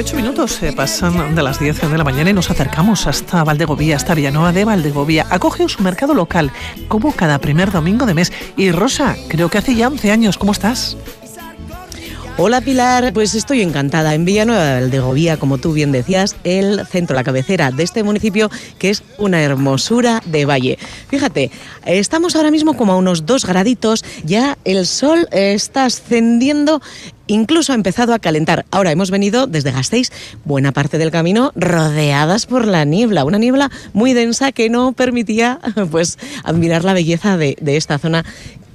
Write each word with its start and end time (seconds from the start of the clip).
8 0.00 0.14
minutos 0.14 0.52
se 0.52 0.72
pasan 0.72 1.34
de 1.34 1.42
las 1.42 1.58
10 1.58 1.90
de 1.90 1.98
la 1.98 2.04
mañana 2.04 2.30
y 2.30 2.32
nos 2.32 2.48
acercamos 2.52 3.08
hasta 3.08 3.42
Valdegovía, 3.42 3.96
hasta 3.96 4.14
Villanueva 4.14 4.52
de 4.52 4.64
Valdegovía. 4.64 5.26
Acoge 5.28 5.68
su 5.68 5.82
mercado 5.82 6.14
local, 6.14 6.52
como 6.86 7.10
cada 7.10 7.40
primer 7.40 7.72
domingo 7.72 8.06
de 8.06 8.14
mes. 8.14 8.32
Y 8.56 8.70
Rosa, 8.70 9.16
creo 9.26 9.48
que 9.48 9.58
hace 9.58 9.74
ya 9.74 9.88
11 9.88 10.12
años, 10.12 10.38
¿cómo 10.38 10.52
estás? 10.52 10.96
Hola 12.40 12.60
Pilar, 12.60 13.12
pues 13.12 13.34
estoy 13.34 13.62
encantada. 13.62 14.14
En 14.14 14.24
Villanueva 14.24 14.62
de 14.62 14.80
Valdegovía, 14.82 15.38
como 15.38 15.58
tú 15.58 15.72
bien 15.72 15.90
decías, 15.90 16.36
el 16.44 16.86
centro, 16.86 17.16
la 17.16 17.24
cabecera 17.24 17.72
de 17.72 17.82
este 17.82 18.04
municipio, 18.04 18.48
que 18.78 18.90
es 18.90 19.02
una 19.18 19.42
hermosura 19.42 20.22
de 20.24 20.44
valle. 20.44 20.78
Fíjate, 21.08 21.50
estamos 21.84 22.36
ahora 22.36 22.52
mismo 22.52 22.76
como 22.76 22.92
a 22.92 22.96
unos 22.96 23.26
dos 23.26 23.44
graditos, 23.44 24.04
ya 24.22 24.56
el 24.64 24.86
sol 24.86 25.26
está 25.32 25.86
ascendiendo 25.86 26.80
incluso 27.26 27.72
ha 27.72 27.74
empezado 27.74 28.14
a 28.14 28.20
calentar. 28.20 28.66
Ahora 28.70 28.92
hemos 28.92 29.10
venido 29.10 29.48
desde 29.48 29.72
Gasteiz, 29.72 30.12
buena 30.44 30.70
parte 30.70 30.96
del 30.96 31.10
camino 31.10 31.50
rodeadas 31.56 32.46
por 32.46 32.66
la 32.68 32.84
niebla, 32.84 33.24
una 33.24 33.38
niebla 33.38 33.70
muy 33.92 34.14
densa 34.14 34.52
que 34.52 34.70
no 34.70 34.92
permitía 34.92 35.58
pues 35.90 36.18
admirar 36.44 36.84
la 36.84 36.92
belleza 36.92 37.36
de, 37.36 37.56
de 37.60 37.76
esta 37.76 37.98
zona 37.98 38.24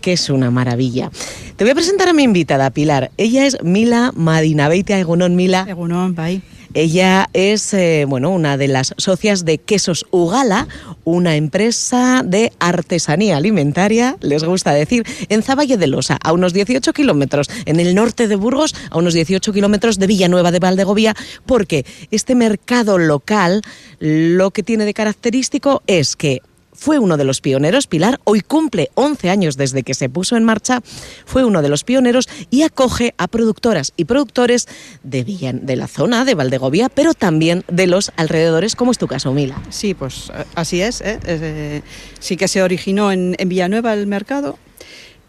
que 0.04 0.14
es 0.14 0.30
una 0.30 0.52
maravilla. 0.52 1.10
Te 1.56 1.64
voy 1.64 1.72
a 1.72 1.76
presentar 1.76 2.10
a 2.10 2.14
mi 2.14 2.24
invitada, 2.24 2.70
Pilar. 2.72 3.10
Ella 3.18 3.46
es 3.48 3.58
Mila 3.64 4.12
Madinabeite 4.14 5.00
Egunon 5.00 5.36
Mila. 5.36 5.66
Egunon, 5.68 6.14
bye. 6.14 6.42
Ella 6.74 7.30
es 7.34 7.74
eh, 7.74 8.06
bueno, 8.08 8.32
una 8.32 8.58
de 8.58 8.68
las 8.68 8.96
socias 8.98 9.46
de 9.46 9.60
Quesos 9.60 10.08
Ugala, 10.10 10.68
una 11.04 11.36
empresa 11.36 12.24
de 12.26 12.52
artesanía 12.60 13.38
alimentaria, 13.38 14.18
les 14.22 14.44
gusta 14.44 14.74
decir, 14.74 15.06
en 15.30 15.44
Zavalle 15.44 15.78
de 15.78 15.86
Losa, 15.88 16.18
a 16.22 16.34
unos 16.34 16.52
18 16.52 16.92
kilómetros, 16.94 17.48
en 17.66 17.80
el 17.80 17.94
norte 17.94 18.28
de 18.28 18.36
Burgos, 18.36 18.76
a 18.90 18.98
unos 18.98 19.14
18 19.14 19.54
kilómetros 19.54 20.00
de 20.00 20.08
Villanueva 20.08 20.52
de 20.52 20.60
Valdegovía, 20.60 21.16
porque 21.46 21.86
este 22.10 22.34
mercado 22.34 22.98
local 22.98 23.62
lo 24.00 24.50
que 24.50 24.64
tiene 24.64 24.86
de 24.86 24.96
característico 24.96 25.84
es 25.86 26.16
que 26.16 26.42
fue 26.74 27.00
uno 27.00 27.18
de 27.18 27.24
los 27.24 27.42
pioneros, 27.42 27.88
Pilar, 27.88 28.20
hoy 28.24 28.42
cumple 28.42 28.90
11 28.96 29.30
años 29.30 29.58
desde 29.58 29.84
que 29.84 29.94
se 29.94 30.10
puso 30.10 30.36
en 30.36 30.44
marcha, 30.44 30.82
fue 31.26 31.46
uno 31.46 31.62
de 31.62 31.70
los 31.70 31.84
pioneros 31.84 32.28
y 32.50 32.64
acoge 32.64 33.14
a 33.18 33.28
productoras 33.28 33.94
y 33.98 34.06
productores 34.06 34.68
de, 35.04 35.24
de 35.24 35.76
la 35.76 35.88
zona 35.88 36.26
de 36.26 36.36
Valdegovía, 36.36 36.90
pero 36.90 37.14
también 37.14 37.64
de 37.68 37.88
los 37.88 38.12
alrededores, 38.18 38.76
como 38.76 38.92
es 38.92 38.98
tu 38.98 39.08
caso, 39.08 39.34
Mila. 39.34 39.62
Sí, 39.70 39.94
pues 39.94 40.32
eh, 40.34 40.46
así 40.56 40.82
es. 40.82 41.02
¿eh? 41.02 41.20
Eh, 41.26 41.82
sí 42.20 42.38
que 42.38 42.48
se 42.48 42.62
originó 42.62 43.12
en, 43.12 43.36
Villanueva 43.46 43.94
el 43.94 44.08
mercado, 44.08 44.58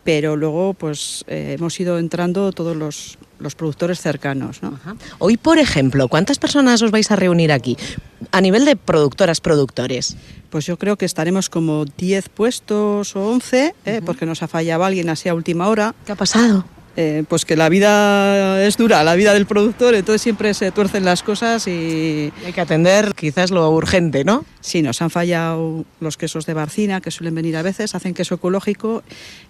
pero 0.03 0.37
luego 0.37 0.75
pues 0.75 1.25
hemos 1.29 1.79
ido 1.81 1.99
entrando 1.99 2.53
todos 2.53 2.77
los, 2.77 3.19
productores 3.55 4.01
cercanos. 4.01 4.61
Hoy, 5.19 5.37
por 5.37 5.59
ejemplo, 5.59 6.09
¿cuántas 6.09 6.39
personas 6.39 6.81
os 6.81 6.91
vais 6.91 7.11
a 7.11 7.17
reunir 7.17 7.53
aquí? 7.53 7.77
A 8.33 8.41
nivel 8.41 8.65
de 8.65 8.77
productoras, 8.77 9.41
productores 9.41 10.17
pues 10.55 10.67
yo 10.67 10.79
creo 10.79 10.97
que 10.97 11.05
estaremos 11.05 11.51
como 11.51 11.85
10 11.85 12.29
puestos 12.29 13.17
o 13.17 13.29
11, 13.29 13.75
¿eh? 13.87 14.01
porque 14.07 14.25
nos 14.25 14.41
ha 14.45 14.47
fallado 14.47 14.85
alguien 14.85 15.09
así 15.09 15.29
a 15.29 15.35
última 15.35 15.67
hora. 15.67 15.97
¿Qué 16.07 16.13
ha 16.13 16.15
pasado? 16.15 16.65
Eh, 16.97 17.25
pues 17.29 17.45
que 17.45 17.57
la 17.57 17.69
vida 17.69 18.65
es 18.65 18.77
dura, 18.77 19.03
la 19.03 19.17
vida 19.17 19.35
del 19.35 19.47
productor, 19.47 19.97
entonces 19.97 20.23
siempre 20.23 20.55
se 20.55 20.71
tuercen 20.71 21.05
las 21.05 21.25
cosas 21.25 21.67
y... 21.67 22.33
Hay 22.47 22.53
que 22.53 22.61
atender 22.61 23.15
quizás 23.17 23.51
lo 23.51 23.69
urgente, 23.71 24.25
¿no? 24.25 24.45
Sí, 24.61 24.81
nos 24.81 25.03
han 25.03 25.11
fallado 25.11 25.85
los 26.01 26.17
quesos 26.17 26.47
de 26.47 26.55
Barcina, 26.55 27.01
que 27.01 27.11
suelen 27.11 27.35
venir 27.35 27.57
a 27.57 27.63
veces, 27.63 27.95
hacen 27.95 28.15
queso 28.15 28.37
ecológico 28.37 29.03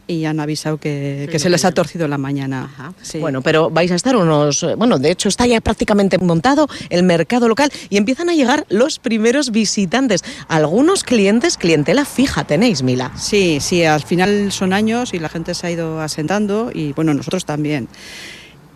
y 0.06 0.24
han 0.24 0.40
avisado 0.40 0.78
que, 0.78 1.30
se 1.38 1.50
les 1.50 1.64
ha 1.64 1.72
torcido 1.72 2.08
la 2.08 2.18
mañana. 2.18 2.94
Bueno, 3.20 3.42
pero 3.42 3.70
vais 3.70 3.90
a 3.92 3.94
estar 3.94 4.16
unos... 4.16 4.66
Bueno, 4.76 4.98
de 4.98 5.10
hecho 5.10 5.28
está 5.28 5.46
ya 5.46 5.60
prácticamente 5.60 6.18
montado 6.18 6.68
el 6.90 7.02
mercado 7.02 7.48
local 7.48 7.70
y 7.90 7.96
empiezan 7.96 8.28
a 8.30 8.34
llegar 8.34 8.66
los 8.68 8.98
primeros 8.98 9.50
visitantes. 9.50 10.24
Algunos 10.48 11.04
clientes, 11.04 11.56
clientela 11.56 12.04
fija 12.04 12.44
tenéis, 12.44 12.82
Mila. 12.82 13.12
Sí, 13.16 13.58
sí, 13.60 13.84
al 13.84 14.02
final 14.02 14.50
son 14.52 14.72
años 14.72 15.14
y 15.14 15.18
la 15.18 15.28
gente 15.28 15.54
se 15.54 15.66
ha 15.66 15.70
ido 15.70 16.00
asentando 16.00 16.70
y 16.72 16.92
bueno, 16.92 17.14
nosotros 17.14 17.33
también. 17.42 17.88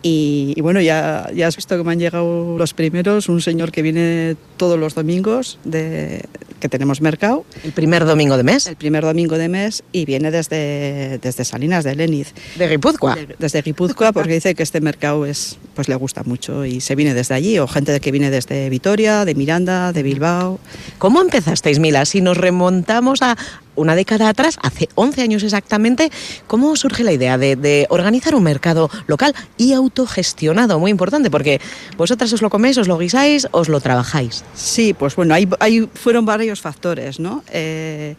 Y, 0.01 0.55
bueno, 0.61 0.79
ya, 0.79 1.29
ya 1.35 1.47
has 1.47 1.57
visto 1.57 1.77
que 1.77 1.83
me 1.83 1.91
han 1.91 1.99
llegado 1.99 2.57
los 2.57 2.73
primeros, 2.73 3.27
un 3.27 3.41
señor 3.41 3.71
que 3.71 3.81
viene 3.81 4.37
todos 4.55 4.79
los 4.79 4.95
domingos, 4.95 5.59
de, 5.65 6.23
que 6.59 6.69
tenemos 6.69 7.01
mercado. 7.01 7.45
¿El 7.63 7.73
primer 7.73 8.05
domingo 8.05 8.37
de 8.37 8.43
mes? 8.43 8.67
El 8.67 8.77
primer 8.77 9.03
domingo 9.03 9.37
de 9.37 9.49
mes 9.49 9.83
y 9.91 10.05
viene 10.05 10.31
desde, 10.31 11.19
desde 11.21 11.43
Salinas 11.43 11.83
de 11.83 11.95
Leniz. 11.95 12.33
¿De 12.57 12.67
Guipúzcoa? 12.69 13.17
desde 13.39 13.61
Guipúzcoa 13.61 14.13
porque 14.13 14.33
dice 14.33 14.55
que 14.55 14.63
este 14.63 14.79
mercado 14.79 15.25
es, 15.25 15.57
pues 15.79 15.87
le 15.87 15.95
gusta 15.95 16.23
mucho 16.23 16.65
y 16.65 16.81
se 16.81 16.93
viene 16.93 17.13
desde 17.13 17.35
allí, 17.35 17.57
o 17.57 17.65
gente 17.65 17.97
que 18.01 18.11
viene 18.11 18.29
desde 18.29 18.69
Vitoria, 18.69 19.23
de 19.23 19.33
Miranda, 19.33 19.93
de 19.93 20.03
Bilbao. 20.03 20.59
¿Cómo 20.97 21.21
empezasteis, 21.21 21.79
Mila? 21.79 22.03
Si 22.03 22.19
nos 22.19 22.35
remontamos 22.35 23.21
a, 23.21 23.37
una 23.77 23.95
década 23.95 24.27
atrás, 24.27 24.57
hace 24.61 24.89
11 24.95 25.21
años 25.21 25.41
exactamente, 25.41 26.11
¿cómo 26.47 26.75
surge 26.75 27.05
la 27.05 27.13
idea 27.13 27.37
de, 27.37 27.87
organizar 27.89 28.35
un 28.35 28.43
mercado 28.43 28.89
local 29.07 29.33
y 29.55 29.71
autogestionado? 29.71 30.79
Muy 30.79 30.91
importante, 30.91 31.31
porque 31.31 31.61
vosotras 31.95 32.33
os 32.33 32.41
lo 32.41 32.49
coméis, 32.49 32.77
os 32.77 32.89
lo 32.89 32.97
guisáis, 32.97 33.47
os 33.51 33.69
lo 33.69 33.79
trabajáis. 33.79 34.43
Sí, 34.53 34.93
pues 34.93 35.15
bueno, 35.15 35.33
ahí, 35.33 35.89
fueron 35.93 36.25
varios 36.25 36.59
factores, 36.59 37.21
¿no? 37.21 37.41
Eh, 37.53 38.17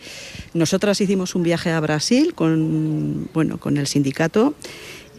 nosotras 0.54 0.98
hicimos 1.02 1.34
un 1.34 1.42
viaje 1.42 1.70
a 1.70 1.80
Brasil 1.80 2.32
con, 2.34 3.28
bueno, 3.34 3.58
con 3.58 3.76
el 3.76 3.86
sindicato. 3.86 4.54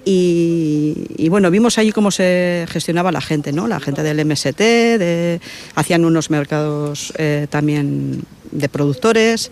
Y, 0.03 1.29
bueno, 1.29 1.51
vimos 1.51 1.77
allí 1.77 1.91
cómo 1.91 2.09
se 2.09 2.65
gestionaba 2.69 3.11
la 3.11 3.21
gente, 3.21 3.51
¿no? 3.51 3.67
La 3.67 3.79
gente 3.79 4.01
del 4.01 4.25
MST, 4.25 4.57
de, 4.57 5.39
hacían 5.75 6.05
unos 6.05 6.29
mercados 6.29 7.13
eh, 7.17 7.47
también 7.49 8.23
de 8.51 8.67
productores 8.67 9.51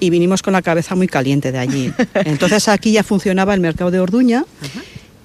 y 0.00 0.10
vinimos 0.10 0.42
con 0.42 0.54
la 0.54 0.62
cabeza 0.62 0.94
muy 0.94 1.06
caliente 1.06 1.52
de 1.52 1.58
allí. 1.58 1.92
Entonces 2.14 2.68
aquí 2.68 2.92
ya 2.92 3.02
funcionaba 3.02 3.52
el 3.54 3.60
mercado 3.60 3.90
de 3.90 4.00
Orduña. 4.00 4.44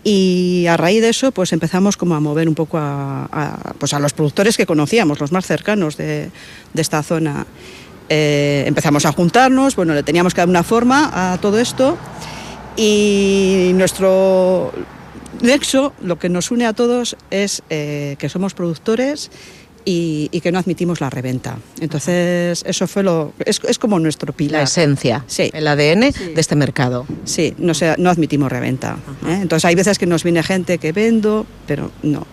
Y 0.03 0.67
a 0.67 0.77
raíz 0.77 1.01
de 1.01 1.09
eso, 1.09 1.31
pues 1.31 1.51
empezamos 1.51 1.97
como 1.97 2.13
a 2.13 2.19
mover 2.19 2.47
un 2.47 2.53
poco 2.53 2.77
a, 2.77 3.73
pues 3.79 3.91
a 3.93 3.99
los 3.99 4.13
productores 4.13 4.55
que 4.55 4.67
conocíamos, 4.67 5.19
los 5.19 5.31
más 5.31 5.47
cercanos 5.47 5.97
de, 5.97 6.29
de 6.73 6.81
esta 6.81 7.01
zona. 7.01 7.47
Eh, 8.09 8.65
empezamos 8.67 9.07
a 9.07 9.11
juntarnos, 9.13 9.75
bueno, 9.75 9.95
le 9.95 10.03
teníamos 10.03 10.35
que 10.35 10.41
dar 10.41 10.49
una 10.49 10.61
forma 10.61 11.33
a 11.33 11.39
todo 11.39 11.57
esto 11.57 11.97
y 12.75 13.71
nuestro 13.73 14.71
nexo, 15.41 15.93
lo 16.01 16.17
que 16.17 16.29
nos 16.29 16.51
une 16.51 16.65
a 16.65 16.73
todos 16.73 17.15
es 17.31 17.63
eh, 17.69 18.15
que 18.19 18.29
somos 18.29 18.53
productores 18.53 19.31
y, 19.85 20.29
que 20.41 20.51
no 20.51 20.59
admitimos 20.59 20.99
la 20.99 21.09
reventa. 21.09 21.57
Entonces, 21.79 22.63
eso 22.65 22.87
fue 22.87 23.03
lo. 23.03 23.33
Es, 23.45 23.59
como 23.79 23.99
nuestro 23.99 24.33
pilar. 24.33 24.61
La 24.61 24.63
esencia, 24.63 25.23
sí. 25.27 25.51
el 25.53 25.67
ADN 25.67 26.11
de 26.11 26.33
este 26.35 26.55
mercado. 26.55 27.05
Sí, 27.23 27.53
no, 27.57 27.73
no 27.97 28.09
admitimos 28.09 28.51
reventa. 28.51 28.97
¿eh? 29.27 29.39
Entonces, 29.41 29.65
hay 29.65 29.75
veces 29.75 29.99
que 29.99 30.07
nos 30.07 30.23
viene 30.23 30.41
gente 30.43 30.79
que 30.79 30.91
vendo, 30.91 31.45
pero 31.67 31.91
no 32.01 32.25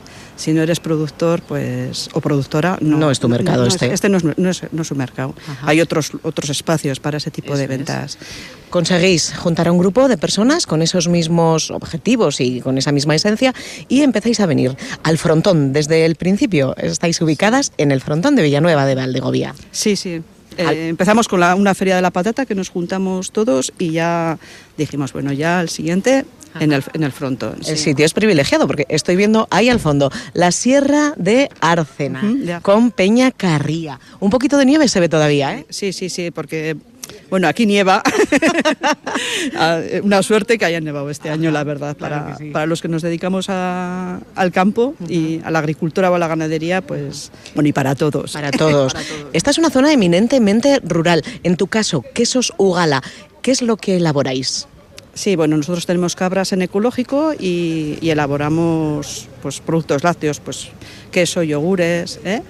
si 0.42 0.52
no 0.52 0.60
eres 0.60 0.80
productor 0.80 1.40
pues 1.42 2.10
o 2.14 2.20
productora 2.20 2.76
no, 2.80 3.12
es 3.12 3.20
tu 3.20 3.28
mercado 3.28 3.64
este. 3.64 3.92
este 3.92 4.08
no 4.08 4.16
es, 4.16 4.24
no 4.24 4.50
es, 4.50 4.62
no 4.72 4.82
es 4.82 4.88
su 4.88 4.96
mercado. 4.96 5.34
Hay 5.62 5.80
otros 5.80 6.10
otros 6.22 6.50
espacios 6.50 6.98
para 6.98 7.18
ese 7.18 7.30
tipo 7.30 7.56
de 7.56 7.68
ventas. 7.68 8.18
Conseguís 8.68 9.34
juntar 9.36 9.68
a 9.68 9.72
un 9.72 9.78
grupo 9.78 10.08
de 10.08 10.18
personas 10.18 10.66
con 10.66 10.82
esos 10.82 11.06
mismos 11.06 11.70
objetivos 11.70 12.40
y 12.40 12.60
con 12.60 12.76
esa 12.76 12.90
misma 12.90 13.14
esencia 13.14 13.54
y 13.88 14.02
empezáis 14.02 14.40
a 14.40 14.46
venir 14.46 14.76
al 15.04 15.16
frontón. 15.16 15.72
Desde 15.72 16.04
el 16.06 16.16
principio 16.16 16.74
estáis 16.76 17.20
ubicadas 17.20 17.72
en 17.78 17.92
el 17.92 18.00
frontón 18.00 18.34
de 18.34 18.42
Villanueva 18.42 18.84
de 18.84 18.96
Valdegovía. 18.96 19.54
Sí 19.70 19.94
sí 19.94 20.22
eh, 20.58 20.88
empezamos 20.88 21.28
con 21.28 21.42
una 21.42 21.74
feria 21.74 21.96
de 21.96 22.02
la 22.02 22.10
patata 22.10 22.46
que 22.46 22.54
nos 22.54 22.68
juntamos 22.68 23.32
todos 23.32 23.72
y 23.78 23.92
ya 23.92 24.38
dijimos, 24.76 25.12
bueno, 25.12 25.32
ya 25.32 25.60
al 25.60 25.68
siguiente 25.68 26.24
en 26.60 26.72
el, 26.72 26.84
en 26.92 27.02
el 27.02 27.12
frontón. 27.12 27.56
El 27.66 27.78
sitio 27.78 28.04
es 28.04 28.12
privilegiado 28.12 28.66
porque 28.66 28.86
estoy 28.88 29.16
viendo 29.16 29.48
ahí 29.50 29.68
al 29.68 29.80
fondo 29.80 30.10
la 30.34 30.52
Sierra 30.52 31.14
de 31.16 31.48
Arcena 31.60 32.60
con 32.62 32.90
Peña 32.90 33.30
Carría. 33.30 33.98
Un 34.20 34.30
poquito 34.30 34.58
de 34.58 34.66
nieve 34.66 34.88
se 34.88 35.00
ve 35.00 35.08
todavía, 35.08 35.54
¿eh? 35.54 35.66
Sí, 35.70 35.92
sí, 35.92 36.08
sí, 36.08 36.30
porque 36.30 36.76
bueno, 37.30 37.48
aquí 37.48 37.66
nieva. 37.66 38.02
Ah, 39.54 39.80
una 40.02 40.22
suerte 40.22 40.56
que 40.56 40.64
haya 40.64 40.80
nevado 40.80 41.10
este 41.10 41.28
año, 41.28 41.50
la 41.50 41.64
verdad, 41.64 41.96
para, 41.96 42.36
para 42.52 42.66
los 42.66 42.80
que 42.80 42.88
nos 42.88 43.02
dedicamos 43.02 43.48
al 43.48 44.52
campo 44.52 44.94
y 45.08 45.40
a 45.44 45.50
la 45.50 45.58
agricultura 45.58 46.10
o 46.10 46.14
a 46.14 46.18
la 46.18 46.28
ganadería, 46.28 46.80
pues, 46.80 47.30
bueno, 47.54 47.68
y 47.68 47.72
para 47.72 47.94
todos. 47.94 48.32
Para 48.32 48.50
todos. 48.50 48.94
Esta 49.32 49.50
es 49.50 49.58
una 49.58 49.70
zona 49.70 49.92
eminentemente 49.92 50.80
rural. 50.82 51.22
En 51.42 51.56
tu 51.56 51.66
caso, 51.66 52.04
quesos 52.14 52.52
Ugala, 52.56 53.02
¿qué 53.42 53.50
es 53.50 53.62
lo 53.62 53.76
que 53.76 53.96
elaboráis? 53.96 54.66
Sí, 55.14 55.36
bueno, 55.36 55.56
nosotros 55.56 55.84
tenemos 55.84 56.16
cabras 56.16 56.52
en 56.52 56.62
ecológico 56.62 57.34
y, 57.38 57.98
elaboramos 58.02 59.28
pues, 59.42 59.60
productos 59.60 60.02
lácteos, 60.02 60.40
pues 60.40 60.68
queso, 61.10 61.42
yogures, 61.42 62.18
¿eh? 62.24 62.42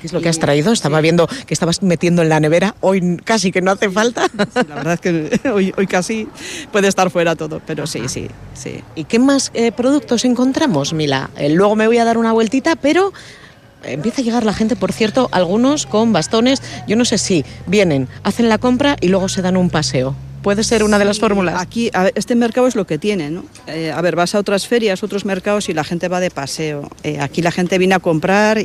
¿Qué 0.00 0.06
es 0.06 0.12
lo 0.12 0.20
que 0.20 0.28
has 0.28 0.38
traído? 0.38 0.72
Estaba 0.72 1.00
viendo 1.00 1.26
que 1.46 1.54
estabas 1.54 1.82
metiendo 1.82 2.22
en 2.22 2.28
la 2.28 2.40
nevera. 2.40 2.74
Hoy 2.80 3.18
casi 3.24 3.52
que 3.52 3.60
no 3.60 3.70
hace 3.70 3.90
falta. 3.90 4.26
la 4.68 4.74
verdad 4.74 4.94
es 4.94 5.00
que 5.00 5.48
hoy, 5.50 5.72
casi 5.86 6.28
puede 6.72 6.88
estar 6.88 7.10
fuera 7.10 7.36
todo, 7.36 7.60
pero 7.66 7.86
sí, 7.86 8.08
sí, 8.08 8.28
sí. 8.54 8.82
¿Y 8.94 9.04
qué 9.04 9.18
más 9.18 9.50
eh, 9.54 9.72
productos 9.72 10.24
encontramos, 10.24 10.92
Mila? 10.92 11.30
Eh, 11.36 11.50
luego 11.50 11.76
me 11.76 11.86
voy 11.86 11.98
a 11.98 12.04
dar 12.04 12.18
una 12.18 12.32
vueltita, 12.32 12.76
pero 12.76 13.12
empieza 13.82 14.20
a 14.22 14.24
llegar 14.24 14.44
la 14.44 14.54
gente, 14.54 14.76
por 14.76 14.92
cierto, 14.92 15.28
algunos 15.32 15.86
con 15.86 16.12
bastones, 16.12 16.62
yo 16.86 16.96
no 16.96 17.04
sé 17.04 17.18
si 17.18 17.44
vienen, 17.66 18.08
hacen 18.22 18.48
la 18.48 18.58
compra 18.58 18.96
y 19.00 19.08
luego 19.08 19.28
se 19.28 19.42
dan 19.42 19.56
un 19.56 19.70
paseo. 19.70 20.14
Puede 20.48 20.64
ser 20.64 20.82
una 20.82 20.98
de 20.98 21.04
las 21.04 21.18
fórmulas. 21.20 21.60
Aquí, 21.60 21.90
a 21.92 22.04
ver, 22.04 22.12
este 22.16 22.34
mercado 22.34 22.66
es 22.66 22.74
lo 22.74 22.86
que 22.86 22.96
tiene, 22.96 23.28
¿no? 23.28 23.44
Eh, 23.66 23.92
a 23.94 24.00
ver, 24.00 24.16
vas 24.16 24.34
a 24.34 24.38
otras 24.38 24.66
ferias, 24.66 25.02
otros 25.02 25.26
mercados 25.26 25.68
y 25.68 25.74
la 25.74 25.84
gente 25.84 26.08
va 26.08 26.20
de 26.20 26.30
paseo. 26.30 26.88
Eh, 27.02 27.20
aquí 27.20 27.42
la 27.42 27.50
gente 27.52 27.76
viene 27.76 27.94
a 27.94 27.98
comprar 27.98 28.58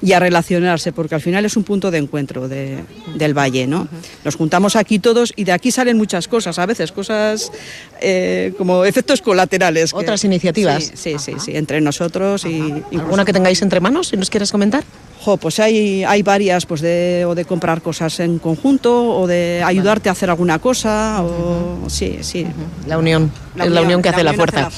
y 0.00 0.12
a 0.14 0.18
relacionarse, 0.18 0.92
porque 0.92 1.14
al 1.16 1.20
final 1.20 1.44
es 1.44 1.58
un 1.58 1.64
punto 1.64 1.90
de 1.90 1.98
encuentro 1.98 2.48
de- 2.48 2.78
del 3.16 3.36
valle, 3.36 3.66
¿no? 3.66 3.86
Nos 4.24 4.36
juntamos 4.36 4.76
aquí 4.76 4.98
todos 4.98 5.34
y 5.36 5.44
de 5.44 5.52
aquí 5.52 5.70
salen 5.70 5.98
muchas 5.98 6.26
cosas, 6.26 6.58
a 6.58 6.64
veces 6.64 6.90
cosas 6.90 7.52
eh, 8.00 8.54
como 8.56 8.86
efectos 8.86 9.20
colaterales. 9.20 9.92
que- 9.92 9.98
Otras 9.98 10.24
iniciativas. 10.24 10.84
Sí, 10.84 10.92
sí, 10.94 11.16
sí, 11.18 11.32
sí, 11.38 11.54
entre 11.54 11.82
nosotros 11.82 12.46
y... 12.46 12.48
incluso- 12.56 12.98
¿Alguna 13.04 13.26
que 13.26 13.34
tengáis 13.34 13.60
entre 13.60 13.80
manos, 13.80 14.08
si 14.08 14.16
nos 14.16 14.30
quieres 14.30 14.50
comentar? 14.50 14.84
Jo, 15.22 15.36
pues 15.36 15.60
hay, 15.60 16.02
hay 16.04 16.22
varias, 16.22 16.64
pues 16.64 16.80
de, 16.80 17.26
o 17.28 17.34
de 17.34 17.44
comprar 17.44 17.82
cosas 17.82 18.20
en 18.20 18.38
conjunto, 18.38 19.18
o 19.18 19.26
de 19.26 19.62
ayudarte 19.64 20.08
a 20.08 20.12
hacer 20.12 20.30
alguna 20.30 20.58
cosa, 20.58 21.22
o 21.22 21.90
sí, 21.90 22.18
sí. 22.22 22.46
La 22.86 22.96
unión, 22.96 23.30
es 23.56 23.70
la 23.70 23.82
unión 23.82 24.00
que 24.00 24.08
hace 24.08 24.24
la 24.24 24.32
fuerza. 24.32 24.70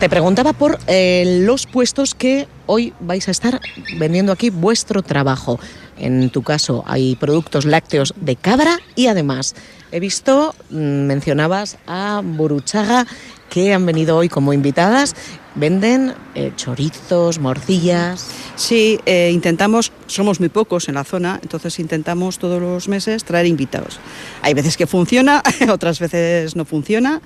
Te 0.00 0.08
preguntaba 0.08 0.52
por 0.52 0.80
eh, 0.88 1.42
los 1.46 1.66
puestos 1.66 2.16
que 2.16 2.48
hoy 2.66 2.92
vais 2.98 3.28
a 3.28 3.30
estar 3.30 3.60
vendiendo 3.98 4.32
aquí 4.32 4.50
vuestro 4.50 5.00
trabajo. 5.02 5.60
En 5.96 6.30
tu 6.30 6.42
caso 6.42 6.82
hay 6.88 7.14
productos 7.14 7.64
lácteos 7.64 8.12
de 8.16 8.34
cabra 8.34 8.80
y 8.96 9.06
además 9.06 9.54
he 9.92 10.00
visto, 10.00 10.56
mm, 10.70 10.74
mencionabas 11.06 11.78
a 11.86 12.20
Buruchaga, 12.24 13.06
que 13.52 13.74
han 13.74 13.84
venido 13.84 14.16
hoy 14.16 14.30
como 14.30 14.54
invitadas. 14.54 15.14
Venden 15.54 16.14
eh, 16.34 16.52
chorizos, 16.56 17.38
morcillas. 17.38 18.26
Sí, 18.56 18.98
eh, 19.04 19.30
intentamos, 19.30 19.92
somos 20.06 20.40
muy 20.40 20.48
pocos 20.48 20.88
en 20.88 20.94
la 20.94 21.04
zona, 21.04 21.38
entonces 21.42 21.78
intentamos 21.78 22.38
todos 22.38 22.62
los 22.62 22.88
meses 22.88 23.24
traer 23.24 23.44
invitados. 23.44 24.00
Hay 24.40 24.54
veces 24.54 24.78
que 24.78 24.86
funciona, 24.86 25.42
otras 25.70 26.00
veces 26.00 26.56
no 26.56 26.64
funciona, 26.64 27.20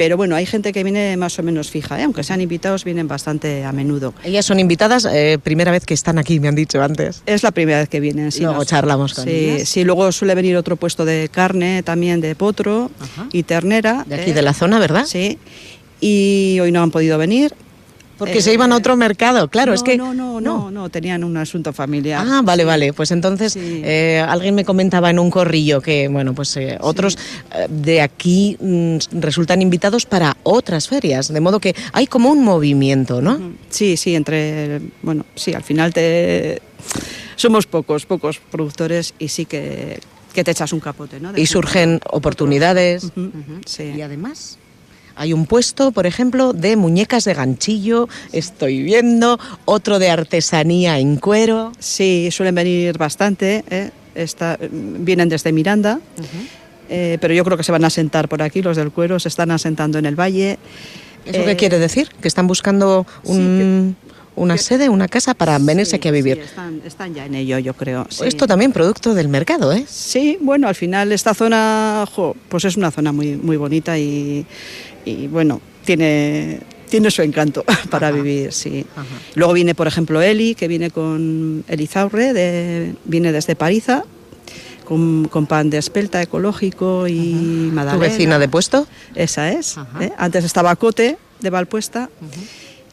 pero 0.00 0.16
bueno, 0.16 0.34
hay 0.34 0.46
gente 0.46 0.72
que 0.72 0.82
viene 0.82 1.14
más 1.18 1.38
o 1.38 1.42
menos 1.42 1.68
fija, 1.68 2.00
¿eh? 2.00 2.04
aunque 2.04 2.24
sean 2.24 2.40
invitados, 2.40 2.84
vienen 2.84 3.06
bastante 3.06 3.66
a 3.66 3.72
menudo. 3.72 4.14
Ellas 4.24 4.46
son 4.46 4.58
invitadas, 4.58 5.04
eh, 5.04 5.38
primera 5.42 5.70
vez 5.72 5.84
que 5.84 5.92
están 5.92 6.16
aquí, 6.16 6.40
me 6.40 6.48
han 6.48 6.54
dicho 6.54 6.82
antes. 6.82 7.22
Es 7.26 7.42
la 7.42 7.50
primera 7.50 7.80
vez 7.80 7.90
que 7.90 8.00
vienen. 8.00 8.32
sí, 8.32 8.40
Luego 8.40 8.64
charlamos 8.64 9.12
con 9.12 9.24
sí, 9.24 9.30
ellas. 9.30 9.68
Sí, 9.68 9.84
luego 9.84 10.10
suele 10.10 10.34
venir 10.34 10.56
otro 10.56 10.76
puesto 10.76 11.04
de 11.04 11.28
carne 11.30 11.82
también 11.82 12.22
de 12.22 12.34
potro 12.34 12.90
Ajá. 12.98 13.26
y 13.30 13.42
ternera. 13.42 14.06
De 14.06 14.14
aquí 14.14 14.30
¿eh? 14.30 14.32
de 14.32 14.40
la 14.40 14.54
zona, 14.54 14.78
¿verdad? 14.78 15.04
Sí, 15.04 15.38
y 16.00 16.56
hoy 16.62 16.72
no 16.72 16.82
han 16.82 16.90
podido 16.90 17.18
venir. 17.18 17.52
Porque 18.20 18.38
Eh, 18.38 18.42
se 18.42 18.52
iban 18.52 18.70
a 18.70 18.76
otro 18.76 18.96
mercado, 18.96 19.48
claro, 19.48 19.70
no, 19.70 19.74
es 19.76 19.82
que... 19.82 19.96
No, 19.96 20.12
no, 20.12 20.42
no, 20.42 20.70
no, 20.70 20.90
tenían 20.90 21.24
un 21.24 21.38
asunto 21.38 21.72
familiar. 21.72 22.22
Ah, 22.28 22.42
vale, 22.44 22.64
vale. 22.66 22.92
Pues 22.92 23.10
entonces 23.12 23.54
Sí. 23.54 23.80
eh, 23.82 24.22
alguien 24.28 24.54
me 24.54 24.62
comentaba 24.66 25.08
en 25.08 25.18
un 25.18 25.30
corrillo 25.30 25.80
que, 25.80 26.06
bueno, 26.08 26.34
pues 26.34 26.54
eh, 26.58 26.76
otros 26.82 27.16
eh, 27.54 27.66
de 27.70 28.02
aquí 28.02 28.58
mm, 28.60 28.96
resultan 29.20 29.62
invitados 29.62 30.04
para 30.04 30.36
otras 30.42 30.86
ferias, 30.86 31.32
de 31.32 31.40
modo 31.40 31.60
que 31.60 31.74
hay 31.94 32.06
como 32.06 32.30
un 32.30 32.44
movimiento, 32.44 33.22
¿no? 33.22 33.40
Sí, 33.70 33.96
sí, 33.96 34.14
entre, 34.14 34.82
bueno, 35.02 35.24
sí, 35.34 35.54
al 35.54 35.62
final 35.62 35.94
te 35.94 36.60
somos 37.36 37.66
pocos, 37.66 38.04
pocos 38.04 38.38
productores 38.38 39.14
y 39.18 39.28
sí 39.28 39.46
que, 39.46 39.98
que 40.34 40.44
te 40.44 40.50
echas 40.50 40.74
un 40.74 40.80
capote, 40.80 41.20
¿no? 41.20 41.32
De 41.32 41.40
Y 41.40 41.46
surgen 41.46 42.00
oportunidades. 42.10 43.10
Sí. 43.64 43.92
Y 43.96 44.02
además 44.02 44.58
hay 45.16 45.32
un 45.32 45.46
puesto, 45.46 45.92
por 45.92 46.06
ejemplo, 46.06 46.52
de 46.52 46.76
muñecas 46.76 47.24
de 47.24 47.34
ganchillo, 47.34 48.08
estoy 48.32 48.82
viendo, 48.82 49.38
otro 49.64 49.98
de 49.98 50.10
artesanía 50.10 50.98
en 50.98 51.16
cuero. 51.16 51.72
Sí, 51.78 52.28
suelen 52.30 52.54
venir 52.54 52.96
bastante, 52.98 53.64
¿eh? 53.70 53.90
Está- 54.14 54.58
vienen 54.70 55.28
desde 55.28 55.52
Miranda, 55.52 56.00
eh, 56.88 57.18
pero 57.20 57.32
yo 57.34 57.44
creo 57.44 57.56
que 57.56 57.62
se 57.62 57.72
van 57.72 57.84
a 57.84 57.90
sentar 57.90 58.28
por 58.28 58.42
aquí, 58.42 58.60
los 58.62 58.76
del 58.76 58.90
cuero 58.90 59.20
se 59.20 59.28
están 59.28 59.50
asentando 59.50 59.98
en 59.98 60.06
el 60.06 60.18
valle. 60.18 60.58
¿Eso 61.24 61.42
Eh, 61.42 61.44
qué 61.46 61.56
quiere 61.56 61.78
decir? 61.78 62.08
¿Que 62.20 62.28
están 62.28 62.46
buscando 62.46 63.06
un- 63.24 63.94
una 64.36 64.54
que- 64.56 64.62
sede, 64.62 64.88
una 64.88 65.06
casa 65.06 65.34
para 65.34 65.58
venirse 65.58 65.90
Sí, 65.90 65.96
aquí 65.96 66.08
a 66.08 66.12
vivir? 66.12 66.36
sí, 66.36 66.42
están, 66.42 66.80
están 66.84 67.14
ya 67.14 67.26
en 67.26 67.34
ello, 67.34 67.58
yo 67.58 67.74
creo. 67.74 68.06
Esto 68.24 68.46
también 68.46 68.72
producto 68.72 69.14
del 69.14 69.28
mercado, 69.28 69.72
¿eh? 69.72 69.84
Sí, 69.88 70.38
bueno, 70.40 70.66
al 70.66 70.74
final 70.74 71.12
esta 71.12 71.34
zona, 71.34 72.06
jo, 72.10 72.34
pues 72.48 72.64
es 72.64 72.76
una 72.76 72.90
zona 72.90 73.12
muy, 73.12 73.36
muy 73.36 73.56
bonita 73.58 73.98
y, 73.98 74.46
y, 75.04 75.26
bueno, 75.26 75.60
tiene, 75.84 76.60
tiene 76.88 77.10
su 77.10 77.22
encanto 77.22 77.64
para 77.90 78.10
vivir, 78.10 78.52
sí. 78.52 78.84
Luego 79.34 79.52
viene, 79.52 79.74
por 79.74 79.86
ejemplo, 79.86 80.20
Eli, 80.22 80.54
que 80.54 80.68
viene 80.68 80.90
con 80.90 81.64
Elizaurre, 81.68 82.32
de, 82.32 82.94
viene 83.04 83.32
desde 83.32 83.56
Pariza, 83.56 84.04
con, 84.84 85.26
con 85.28 85.46
pan 85.46 85.70
de 85.70 85.78
espelta 85.78 86.20
ecológico 86.20 87.06
y 87.08 87.68
¿Tu 87.68 87.74
magdalena. 87.74 88.02
vecina 88.06 88.38
de 88.38 88.48
puesto? 88.48 88.86
Esa 89.14 89.50
es. 89.52 89.78
Ajá. 89.78 90.04
¿eh? 90.04 90.12
Antes 90.18 90.44
estaba 90.44 90.74
Cote, 90.76 91.16
de 91.40 91.50
Valpuesta. 91.50 92.10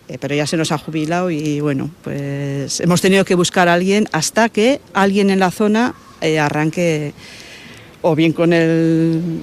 eh, 0.08 0.18
pero 0.20 0.36
ya 0.36 0.46
se 0.48 0.56
nos 0.58 0.72
ha 0.72 0.78
jubilado 0.78 1.30
y 1.32 1.60
bueno, 1.60 1.90
pues 2.04 2.80
hemos 2.80 3.02
tenido 3.02 3.26
que 3.26 3.36
buscar 3.36 3.68
a 3.68 3.74
alguien 3.74 4.08
hasta 4.14 4.48
que 4.50 4.80
alguien 4.94 5.30
en 5.32 5.40
la 5.40 5.52
zona 5.52 5.96
eh, 6.22 6.40
arranque 6.40 7.14
o 8.02 8.16
bien 8.16 8.32
con 8.32 8.54
el 8.54 9.42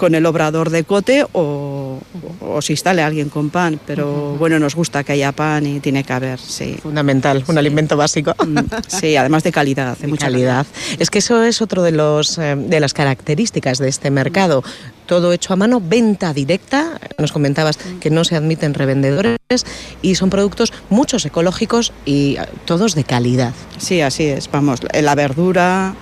con 0.00 0.14
el 0.14 0.24
obrador 0.24 0.70
de 0.70 0.82
cote 0.84 1.26
o, 1.34 1.98
o 2.40 2.62
se 2.62 2.72
instale 2.72 3.02
alguien 3.02 3.28
con 3.28 3.50
pan, 3.50 3.78
pero 3.86 4.34
bueno, 4.38 4.58
nos 4.58 4.74
gusta 4.74 5.04
que 5.04 5.12
haya 5.12 5.30
pan 5.30 5.66
y 5.66 5.78
tiene 5.80 6.04
que 6.04 6.12
haber, 6.14 6.38
sí. 6.40 6.78
Fundamental, 6.82 7.44
un 7.46 7.58
alimento 7.58 7.98
básico. 7.98 8.34
Mm, 8.46 8.58
Sí, 8.88 9.16
además 9.16 9.42
de 9.44 9.52
calidad, 9.52 9.98
de 9.98 10.06
De 10.06 10.08
mucha 10.08 10.26
calidad. 10.26 10.66
Es 10.98 11.10
que 11.10 11.18
eso 11.18 11.42
es 11.44 11.60
otro 11.60 11.82
de 11.82 11.92
los 11.92 12.38
eh, 12.38 12.56
de 12.56 12.80
las 12.80 12.94
características 12.94 13.76
de 13.76 13.88
este 13.90 14.10
mercado. 14.10 14.64
Todo 15.04 15.34
hecho 15.34 15.52
a 15.52 15.56
mano, 15.56 15.82
venta 15.84 16.32
directa. 16.32 16.98
Nos 17.18 17.32
comentabas 17.32 17.76
que 18.00 18.08
no 18.08 18.24
se 18.24 18.36
admiten 18.36 18.72
revendedores 18.72 19.36
y 20.00 20.14
son 20.14 20.30
productos 20.30 20.72
muchos 20.88 21.26
ecológicos 21.26 21.92
y 22.06 22.36
eh, 22.38 22.46
todos 22.64 22.94
de 22.94 23.04
calidad. 23.04 23.52
Sí, 23.76 24.00
así 24.00 24.24
es. 24.24 24.50
Vamos, 24.50 24.80
la 24.94 25.14
verdura, 25.14 25.94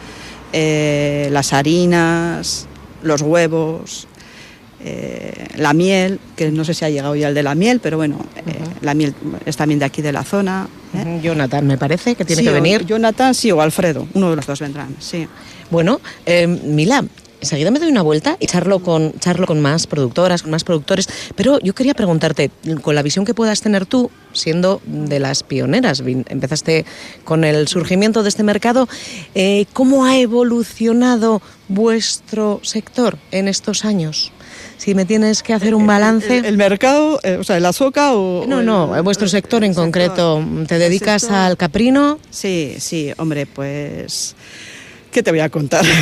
eh, 0.52 1.28
las 1.32 1.52
harinas, 1.52 2.67
los 3.02 3.22
huevos, 3.22 4.06
eh, 4.84 5.48
la 5.56 5.72
miel, 5.72 6.20
que 6.36 6.50
no 6.50 6.64
sé 6.64 6.72
si 6.74 6.84
ha 6.84 6.90
llegado 6.90 7.14
ya 7.16 7.28
el 7.28 7.34
de 7.34 7.42
la 7.42 7.54
miel, 7.54 7.80
pero 7.80 7.96
bueno, 7.96 8.18
eh, 8.46 8.58
la 8.82 8.94
miel 8.94 9.14
es 9.44 9.56
también 9.56 9.78
de 9.78 9.84
aquí 9.86 10.02
de 10.02 10.12
la 10.12 10.22
zona. 10.24 10.68
¿eh? 10.94 11.20
Jonathan, 11.22 11.66
me 11.66 11.76
parece 11.78 12.14
que 12.14 12.24
tiene 12.24 12.42
Sí, 12.42 12.46
que 12.46 12.50
o 12.50 12.54
venir. 12.54 12.86
Jonathan, 12.86 13.34
sí, 13.34 13.50
o 13.50 13.60
Alfredo, 13.60 14.06
uno 14.14 14.30
de 14.30 14.36
los 14.36 14.46
dos 14.46 14.60
vendrán, 14.60 14.94
sí. 15.00 15.26
Bueno, 15.70 16.00
Mila, 16.64 17.04
enseguida 17.40 17.70
me 17.70 17.78
doy 17.78 17.88
una 17.90 18.02
vuelta 18.02 18.36
y 18.40 18.46
charlo 18.46 18.80
con, 18.80 19.12
charlo 19.20 19.46
con 19.46 19.60
más 19.60 19.86
productoras, 19.86 20.42
con 20.42 20.50
más 20.50 20.64
productores, 20.64 21.08
pero 21.36 21.58
yo 21.60 21.74
quería 21.74 21.94
preguntarte, 21.94 22.50
con 22.82 22.94
la 22.94 23.02
visión 23.02 23.24
que 23.24 23.34
puedas 23.34 23.60
tener 23.60 23.86
tú, 23.86 24.10
siendo 24.32 24.80
de 24.86 25.18
las 25.20 25.42
pioneras, 25.42 26.02
empezaste 26.04 26.84
con 27.24 27.44
el 27.44 27.68
surgimiento 27.68 28.22
de 28.22 28.28
este 28.28 28.42
mercado, 28.42 28.88
eh, 29.34 29.66
¿cómo 29.72 30.04
ha 30.04 30.18
evolucionado 30.18 31.40
vuestro 31.68 32.60
sector 32.62 33.18
en 33.30 33.48
estos 33.48 33.84
años? 33.84 34.32
Si 34.76 34.94
me 34.94 35.04
tienes 35.04 35.42
que 35.42 35.52
hacer 35.54 35.74
un 35.74 35.86
balance... 35.86 36.38
El, 36.38 36.44
el 36.44 36.56
mercado, 36.56 37.18
eh, 37.24 37.36
o 37.40 37.44
sea, 37.44 37.56
el 37.56 37.66
azoka 37.66 38.12
o... 38.14 38.46
no, 38.46 38.58
o 38.58 38.62
no, 38.62 38.96
el- 38.96 39.02
vuestro 39.02 39.28
sector 39.28 39.64
en 39.64 39.70
sector. 39.72 39.84
concreto. 39.84 40.44
¿Te 40.68 40.78
dedicas 40.78 41.22
sector- 41.22 41.34
al 41.36 41.56
caprino? 41.56 42.18
Sí, 42.30 42.76
sí, 42.78 43.12
hombre, 43.18 43.46
pues, 43.46 44.36
¿qué 45.10 45.22
te 45.22 45.30
voy 45.32 45.40
a 45.40 45.48
contar? 45.48 45.84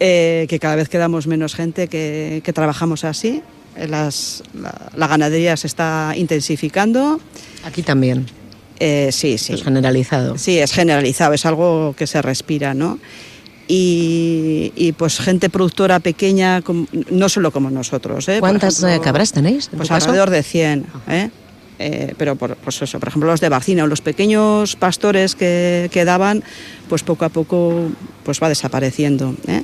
Eh, 0.00 0.46
que 0.48 0.58
cada 0.60 0.76
vez 0.76 0.88
quedamos 0.88 1.26
menos 1.26 1.54
gente 1.54 1.88
que, 1.88 2.40
que 2.44 2.52
trabajamos 2.52 3.04
así. 3.04 3.42
Eh, 3.76 3.88
Las, 3.88 4.42
la, 4.54 4.72
la 4.94 5.06
ganadería 5.08 5.56
se 5.56 5.66
está 5.66 6.12
intensificando. 6.16 7.20
Aquí 7.64 7.82
también, 7.82 8.26
Eh, 8.80 9.10
sí, 9.12 9.38
sí. 9.38 9.54
es 9.54 9.62
generalizado. 9.64 10.38
Sí, 10.38 10.58
es 10.58 10.72
generalizado, 10.72 11.34
es 11.34 11.44
algo 11.46 11.94
que 11.98 12.06
se 12.06 12.22
respira, 12.22 12.74
¿no? 12.74 12.98
Y, 13.66 14.72
y, 14.76 14.92
pues 14.92 15.18
gente 15.18 15.50
productora 15.50 16.00
pequeña, 16.00 16.62
no 17.10 17.28
solo 17.28 17.50
como 17.50 17.68
nosotros. 17.70 18.26
¿eh? 18.28 18.38
¿Cuántas 18.40 18.78
ejemplo, 18.78 18.96
eh, 18.96 19.04
cabras 19.04 19.32
tenéis? 19.32 19.68
en 19.72 19.76
Pues 19.78 19.88
tu 19.88 19.94
caso? 19.94 20.06
alrededor 20.06 20.30
de 20.30 20.42
100, 20.42 20.86
¿eh? 21.08 21.30
Eh, 21.78 22.14
pero 22.18 22.34
por, 22.34 22.56
pues 22.56 22.82
eso, 22.82 22.98
por 22.98 23.08
ejemplo 23.08 23.30
los 23.30 23.40
de 23.40 23.48
Bacina 23.48 23.84
o 23.84 23.86
los 23.86 24.00
pequeños 24.00 24.74
pastores 24.76 25.36
que, 25.36 25.88
que 25.92 26.04
daban, 26.04 26.42
pues 26.88 27.04
poco 27.04 27.24
a 27.24 27.28
poco 27.28 27.88
pues 28.24 28.40
va 28.42 28.48
desapareciendo. 28.48 29.34
¿eh? 29.46 29.62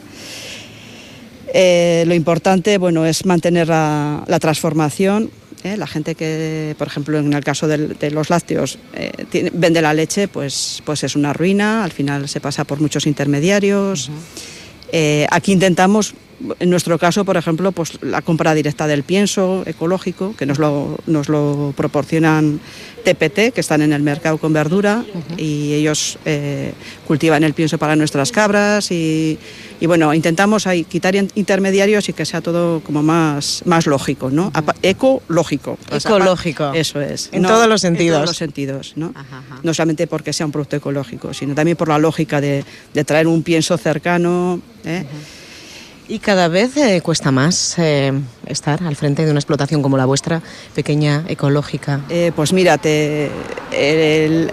Eh, 1.52 2.04
lo 2.06 2.14
importante 2.14 2.78
bueno, 2.78 3.04
es 3.06 3.24
mantener 3.26 3.68
la, 3.68 4.24
la 4.26 4.38
transformación. 4.38 5.30
La 5.78 5.86
gente 5.86 6.14
que, 6.14 6.74
por 6.76 6.88
ejemplo, 6.88 7.16
en 7.18 7.32
el 7.32 7.42
caso 7.42 7.66
de 7.66 8.10
los 8.10 8.28
lácteos, 8.28 8.78
tiene- 9.30 9.50
vende 9.54 9.80
la 9.80 9.94
leche, 9.94 10.28
pues, 10.28 10.82
pues 10.84 11.02
es 11.04 11.16
una 11.16 11.32
ruina, 11.32 11.84
al 11.84 11.90
final 11.90 12.28
se 12.28 12.38
pasa 12.38 12.64
por 12.64 12.82
muchos 12.82 13.06
intermediarios. 13.06 14.10
Aquí 15.30 15.52
intentamos 15.52 16.12
en 16.60 16.70
nuestro 16.70 16.98
caso, 16.98 17.24
por 17.24 17.36
ejemplo, 17.36 17.72
pues 17.72 17.98
la 18.02 18.22
compra 18.22 18.54
directa 18.54 18.86
del 18.86 19.02
pienso 19.02 19.62
ecológico, 19.66 20.34
que 20.36 20.46
nos 20.46 20.58
lo, 20.58 20.98
nos 21.06 21.28
lo 21.28 21.72
proporcionan 21.76 22.60
TPT, 23.04 23.52
que 23.52 23.60
están 23.60 23.82
en 23.82 23.92
el 23.92 24.02
mercado 24.02 24.38
con 24.38 24.52
verdura, 24.52 25.04
y 25.36 25.74
ellos 25.74 26.18
eh, 26.24 26.72
cultivan 27.06 27.44
el 27.44 27.52
pienso 27.52 27.76
para 27.78 27.96
nuestras 27.96 28.32
cabras 28.32 28.90
y, 28.90 29.38
y 29.80 29.86
bueno, 29.86 30.14
intentamos 30.14 30.66
ahí 30.66 30.84
quitar 30.84 31.14
in- 31.14 31.30
intermediarios 31.34 32.08
y 32.08 32.12
que 32.14 32.24
sea 32.24 32.40
todo 32.40 32.80
como 32.80 33.02
más, 33.02 33.62
más 33.66 33.86
lógico, 33.86 34.30
¿no? 34.30 34.50
Ecológico. 34.82 35.78
Ecológico. 35.90 36.72
Eso 36.72 37.00
es. 37.00 37.28
En 37.32 37.42
todos 37.42 37.68
los 37.68 37.84
En 37.84 37.92
sentidos. 37.92 38.16
todos 38.16 38.28
los 38.30 38.36
sentidos, 38.36 38.92
¿no? 38.96 39.12
Ajá, 39.14 39.38
ajá. 39.38 39.60
No 39.62 39.74
solamente 39.74 40.06
porque 40.06 40.32
sea 40.32 40.46
un 40.46 40.52
producto 40.52 40.76
ecológico, 40.76 41.34
sino 41.34 41.54
también 41.54 41.76
por 41.76 41.88
la 41.88 41.98
lógica 41.98 42.40
de, 42.40 42.64
de 42.94 43.04
traer 43.04 43.26
un 43.26 43.42
pienso 43.42 43.76
cercano. 43.76 44.60
¿eh? 44.84 45.04
Y 46.06 46.18
cada 46.18 46.48
vez 46.48 46.76
eh, 46.76 47.00
cuesta 47.00 47.30
más 47.30 47.78
eh, 47.78 48.12
estar 48.46 48.82
al 48.82 48.94
frente 48.94 49.24
de 49.24 49.30
una 49.30 49.40
explotación 49.40 49.80
como 49.82 49.96
la 49.96 50.04
vuestra, 50.04 50.42
pequeña, 50.74 51.24
ecológica. 51.28 52.00
Eh, 52.10 52.30
pues 52.36 52.52
mírate, 52.52 53.30
el- 53.72 54.50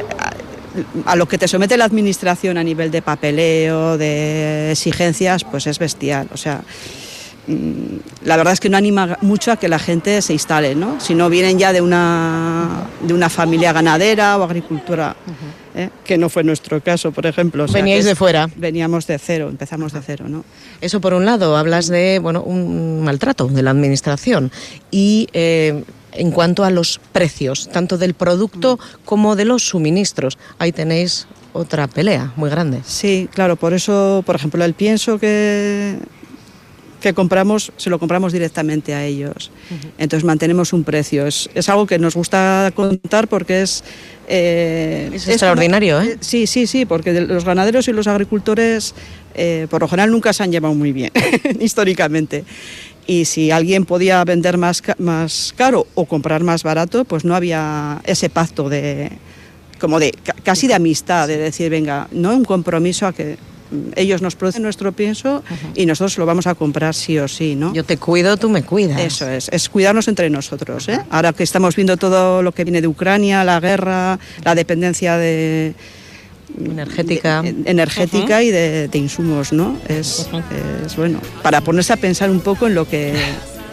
a, 1.05 1.11
a 1.11 1.15
lo 1.17 1.27
que 1.27 1.37
te 1.37 1.49
somete 1.49 1.75
la 1.75 1.83
administración 1.83 2.57
a 2.57 2.63
nivel 2.63 2.89
de 2.91 3.01
papeleo, 3.01 3.97
de 3.97 4.71
exigencias, 4.71 5.43
pues 5.43 5.67
es 5.67 5.77
bestial. 5.77 6.29
O 6.33 6.37
sea, 6.37 6.61
la 7.47 8.37
verdad 8.37 8.53
es 8.53 8.59
que 8.59 8.69
no 8.69 8.77
anima 8.77 9.17
mucho 9.21 9.51
a 9.51 9.57
que 9.57 9.67
la 9.67 9.79
gente 9.79 10.21
se 10.21 10.33
instale, 10.33 10.75
¿no? 10.75 10.99
Si 10.99 11.15
no 11.15 11.29
vienen 11.29 11.57
ya 11.57 11.73
de 11.73 11.81
una, 11.81 12.87
de 13.01 13.13
una 13.13 13.29
familia 13.29 13.73
ganadera 13.73 14.37
o 14.37 14.43
agricultura, 14.43 15.15
¿eh? 15.75 15.89
que 16.05 16.17
no 16.17 16.29
fue 16.29 16.43
nuestro 16.43 16.81
caso, 16.81 17.11
por 17.11 17.25
ejemplo. 17.25 17.63
O 17.63 17.67
sea, 17.67 17.81
Veníais 17.81 18.05
de 18.05 18.15
fuera. 18.15 18.49
Veníamos 18.55 19.07
de 19.07 19.17
cero, 19.17 19.49
empezamos 19.49 19.91
de 19.93 20.01
cero, 20.01 20.25
¿no? 20.27 20.45
Eso 20.81 21.01
por 21.01 21.13
un 21.13 21.25
lado, 21.25 21.57
hablas 21.57 21.87
de 21.87 22.19
bueno, 22.19 22.43
un 22.43 23.03
maltrato 23.03 23.47
de 23.47 23.63
la 23.63 23.71
administración 23.71 24.51
y 24.91 25.27
eh, 25.33 25.83
en 26.13 26.31
cuanto 26.31 26.63
a 26.63 26.69
los 26.69 26.99
precios, 27.11 27.69
tanto 27.69 27.97
del 27.97 28.13
producto 28.13 28.79
como 29.05 29.35
de 29.35 29.45
los 29.45 29.67
suministros, 29.67 30.37
ahí 30.59 30.71
tenéis 30.71 31.27
otra 31.53 31.87
pelea 31.87 32.31
muy 32.35 32.49
grande. 32.49 32.81
Sí, 32.85 33.29
claro, 33.33 33.55
por 33.55 33.73
eso, 33.73 34.23
por 34.25 34.35
ejemplo, 34.35 34.63
el 34.63 34.73
pienso 34.73 35.19
que, 35.19 35.97
que 37.01 37.13
compramos, 37.13 37.71
se 37.77 37.89
lo 37.89 37.99
compramos 37.99 38.31
directamente 38.31 38.93
a 38.93 39.03
ellos. 39.05 39.51
Entonces 39.97 40.23
mantenemos 40.23 40.71
un 40.71 40.83
precio. 40.85 41.27
Es, 41.27 41.49
es 41.53 41.67
algo 41.67 41.85
que 41.87 41.99
nos 41.99 42.15
gusta 42.15 42.71
contar 42.75 43.27
porque 43.27 43.63
es... 43.63 43.83
eh, 44.27 45.09
Es 45.13 45.27
extraordinario, 45.27 45.97
como- 45.97 46.09
¿eh? 46.11 46.17
Sí, 46.21 46.47
sí, 46.47 46.67
sí, 46.67 46.85
porque 46.85 47.19
los 47.21 47.43
ganaderos 47.43 47.87
y 47.87 47.91
los 47.91 48.07
agricultores 48.07 48.93
eh, 49.33 49.67
por 49.69 49.81
lo 49.81 49.87
general 49.87 50.11
nunca 50.11 50.31
se 50.33 50.43
han 50.43 50.51
llevado 50.51 50.73
muy 50.75 50.91
bien, 50.91 51.11
históricamente. 51.59 52.43
Y 53.07 53.25
si 53.25 53.49
alguien 53.51 53.85
podía 53.85 54.23
vender 54.23 54.57
más, 54.57 54.81
más 54.99 55.53
caro 55.57 55.87
o 55.95 56.05
comprar 56.05 56.43
más 56.43 56.63
barato, 56.63 57.03
pues 57.03 57.25
no 57.25 57.35
había 57.35 57.99
ese 58.05 58.29
pacto 58.29 58.69
de 58.69 59.11
como 59.79 59.99
de 59.99 60.11
ca- 60.11 60.35
casi 60.43 60.67
de 60.67 60.75
amistad, 60.75 61.27
de 61.27 61.37
decir, 61.37 61.71
venga, 61.71 62.07
no 62.11 62.35
un 62.35 62.45
compromiso 62.45 63.07
a 63.07 63.13
que 63.13 63.37
ellos 63.95 64.21
nos 64.21 64.35
producen 64.35 64.63
nuestro 64.63 64.91
pienso 64.91 65.43
y 65.75 65.85
nosotros 65.85 66.17
lo 66.17 66.25
vamos 66.25 66.47
a 66.47 66.55
comprar 66.55 66.93
sí 66.93 67.17
o 67.19 67.27
sí, 67.27 67.55
¿no? 67.55 67.73
Yo 67.73 67.83
te 67.83 67.97
cuido, 67.97 68.37
tú 68.37 68.49
me 68.49 68.63
cuidas. 68.63 68.99
Eso 68.99 69.29
es, 69.29 69.49
es 69.49 69.69
cuidarnos 69.69 70.07
entre 70.07 70.29
nosotros. 70.29 70.87
¿eh? 70.89 70.99
Ahora 71.09 71.33
que 71.33 71.43
estamos 71.43 71.75
viendo 71.75 71.97
todo 71.97 72.41
lo 72.43 72.51
que 72.51 72.63
viene 72.63 72.81
de 72.81 72.87
Ucrania, 72.87 73.43
la 73.43 73.59
guerra, 73.59 74.19
la 74.43 74.55
dependencia 74.55 75.17
de, 75.17 75.73
Energética. 76.59 77.41
de- 77.41 77.55
energética 77.69 78.43
y 78.43 78.51
de, 78.51 78.87
de 78.89 78.97
insumos, 78.97 79.53
¿no? 79.53 79.77
Es, 79.87 80.27
es 80.85 80.95
bueno 80.97 81.19
para 81.41 81.61
ponerse 81.61 81.93
a 81.93 81.97
pensar 81.97 82.29
un 82.29 82.41
poco 82.41 82.67
en 82.67 82.75
lo 82.75 82.87
que 82.87 83.13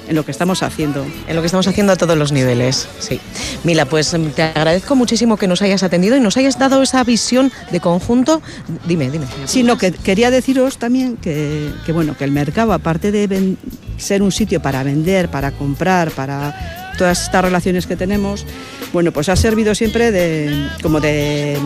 en 0.08 0.16
lo 0.16 0.24
que 0.24 0.30
estamos 0.30 0.62
haciendo. 0.62 1.06
En 1.26 1.36
lo 1.36 1.42
que 1.42 1.46
estamos 1.46 1.66
haciendo 1.66 1.92
a 1.92 1.96
todos 1.96 2.16
los 2.16 2.32
niveles, 2.32 2.88
sí. 2.98 3.20
Mila, 3.64 3.84
pues 3.86 4.12
em, 4.14 4.30
te 4.30 4.42
agradezco 4.42 4.96
muchísimo 4.96 5.36
que 5.36 5.46
nos 5.46 5.62
hayas 5.62 5.82
atendido 5.82 6.16
y 6.16 6.20
nos 6.20 6.36
hayas 6.36 6.58
dado 6.58 6.82
esa 6.82 7.04
visión 7.04 7.52
de 7.70 7.80
conjunto. 7.80 8.42
Dime, 8.86 9.10
dime. 9.10 9.26
Sí, 9.44 9.62
no, 9.62 9.78
que 9.78 9.92
quería 9.92 10.30
deciros 10.30 10.78
también 10.78 11.16
que, 11.16 11.70
que, 11.84 11.92
bueno, 11.92 12.16
que 12.16 12.24
el 12.24 12.32
mercado, 12.32 12.72
aparte 12.72 13.12
de 13.12 13.56
ser 13.98 14.22
un 14.22 14.32
sitio 14.32 14.60
para 14.60 14.82
vender, 14.82 15.30
para 15.30 15.52
comprar, 15.52 16.10
para 16.10 16.77
todas 16.98 17.22
estas 17.22 17.42
relaciones 17.42 17.86
que 17.86 17.96
tenemos, 17.96 18.44
bueno, 18.92 19.10
pues 19.12 19.30
ha 19.30 19.36
servido 19.36 19.74
siempre 19.74 20.10
de, 20.12 20.68
como 20.82 21.00
de, 21.00 21.58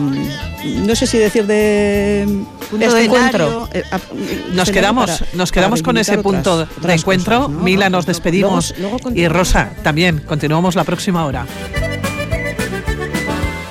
no 0.85 0.95
sé 0.95 1.05
si 1.07 1.17
decir 1.17 1.45
de 1.45 2.25
Punto 2.69 2.93
de 2.95 3.03
encuentro. 3.03 3.67
eh, 3.73 3.83
a- 3.91 3.97
Nos 3.97 4.69
escenario 4.69 4.73
quedamos, 4.73 5.11
para- 5.11 5.27
nos 5.33 5.51
quedamos 5.51 5.83
con 5.83 5.97
ese 5.97 6.17
punto 6.19 6.53
otras- 6.53 6.81
de 6.87 6.93
encuentro. 6.93 7.37
cosas, 7.41 7.51
¿no? 7.57 7.63
Mila, 7.63 7.89
nos 7.89 8.05
despedimos. 8.05 8.73
Luego- 8.79 8.97
luego 8.99 9.11
y. 9.19 9.27
Rosa, 9.27 9.71
también. 9.83 10.19
Continuamos 10.19 10.75
la 10.75 10.85
próxima 10.85 11.25
hora. 11.25 11.45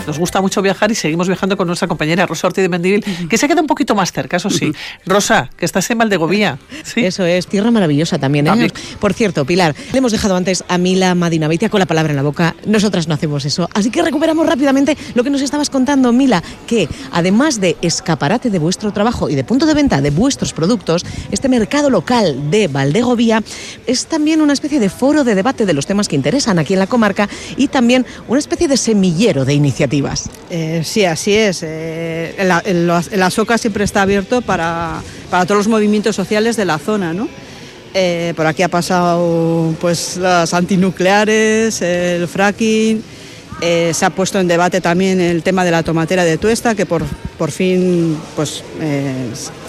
Nos 0.06 0.18
gusta 0.18 0.40
mucho 0.40 0.62
viajar 0.62 0.90
y 0.90 0.94
seguimos 0.94 1.28
viajando 1.28 1.56
con 1.56 1.66
nuestra 1.66 1.86
compañera 1.86 2.26
Rosa 2.26 2.48
Ortiz 2.48 2.62
de 2.62 2.68
Mendivil, 2.68 3.04
que 3.28 3.38
se 3.38 3.46
queda 3.46 3.60
un 3.60 3.66
poquito 3.66 3.94
más 3.94 4.12
cerca, 4.12 4.36
eso 4.38 4.50
sí. 4.50 4.72
Rosa, 5.06 5.48
que 5.56 5.64
estás 5.64 5.88
en 5.90 5.98
Valdegovía. 5.98 6.58
¿sí? 6.82 7.04
Eso 7.04 7.24
es, 7.24 7.46
tierra 7.46 7.70
maravillosa 7.70 8.18
también, 8.18 8.46
¿eh? 8.46 8.50
También. 8.50 8.72
Por 8.98 9.14
cierto, 9.14 9.44
Pilar, 9.44 9.74
le 9.92 9.98
hemos 9.98 10.12
dejado 10.12 10.34
antes 10.34 10.64
a 10.68 10.78
Mila 10.78 11.14
Madinaveitia 11.14 11.68
con 11.68 11.78
la 11.78 11.86
palabra 11.86 12.12
en 12.12 12.16
la 12.16 12.22
boca. 12.22 12.56
Nosotras 12.66 13.06
no 13.06 13.14
hacemos 13.14 13.44
eso. 13.44 13.68
Así 13.74 13.90
que 13.90 14.02
recuperamos 14.02 14.46
rápidamente 14.46 14.96
lo 15.14 15.22
que 15.22 15.30
nos 15.30 15.40
estabas 15.40 15.70
contando, 15.70 16.12
Mila, 16.12 16.42
que 16.66 16.88
además 17.12 17.60
de 17.60 17.76
escaparate 17.82 18.50
de 18.50 18.58
vuestro 18.58 18.92
trabajo 18.92 19.28
y 19.28 19.36
de 19.36 19.44
punto 19.44 19.66
de 19.66 19.74
venta 19.74 20.00
de 20.00 20.10
vuestros 20.10 20.52
productos, 20.52 21.04
este 21.30 21.48
mercado 21.48 21.90
local 21.90 22.50
de 22.50 22.66
Valdegovía 22.66 23.42
es 23.86 24.06
también 24.06 24.40
una 24.40 24.52
especie 24.52 24.80
de 24.80 24.90
foro 24.90 25.22
de 25.22 25.34
debate 25.34 25.64
de 25.64 25.72
los 25.72 25.86
temas 25.86 26.08
que 26.08 26.16
interesan 26.16 26.58
aquí 26.58 26.72
en 26.72 26.80
la 26.80 26.86
comarca 26.86 27.28
y 27.56 27.68
también 27.68 28.04
una 28.26 28.40
especie 28.40 28.66
de 28.66 28.76
semillero 28.76 29.44
de 29.44 29.54
iniciativas. 29.54 29.91
Eh, 30.50 30.82
sí, 30.84 31.04
así 31.04 31.34
es. 31.34 31.62
Eh, 31.62 32.34
el, 32.38 32.50
el- 32.64 32.90
el 33.10 33.22
Asoca 33.22 33.58
siempre 33.58 33.84
está 33.84 34.02
abierto 34.02 34.40
para, 34.42 35.00
para 35.30 35.44
todos 35.44 35.58
los 35.58 35.68
movimientos 35.68 36.16
sociales 36.16 36.56
de 36.56 36.64
la 36.64 36.78
zona, 36.78 37.12
¿no? 37.12 37.28
Eh, 37.94 38.32
por 38.36 38.46
aquí 38.46 38.62
ha 38.62 38.68
pasado 38.68 39.74
pues 39.80 40.16
las 40.16 40.54
antinucleares, 40.54 41.82
el 41.82 42.26
fracking, 42.26 43.02
eh, 43.60 43.92
se 43.94 44.04
ha 44.06 44.10
puesto 44.10 44.40
en 44.40 44.48
debate 44.48 44.80
también 44.80 45.20
el 45.20 45.42
tema 45.42 45.62
de 45.64 45.70
la 45.70 45.82
tomatera 45.82 46.24
de 46.24 46.38
Tuesta, 46.38 46.74
que 46.74 46.86
por, 46.86 47.02
por 47.38 47.50
fin 47.50 48.16
pues, 48.34 48.64
eh, 48.80 49.12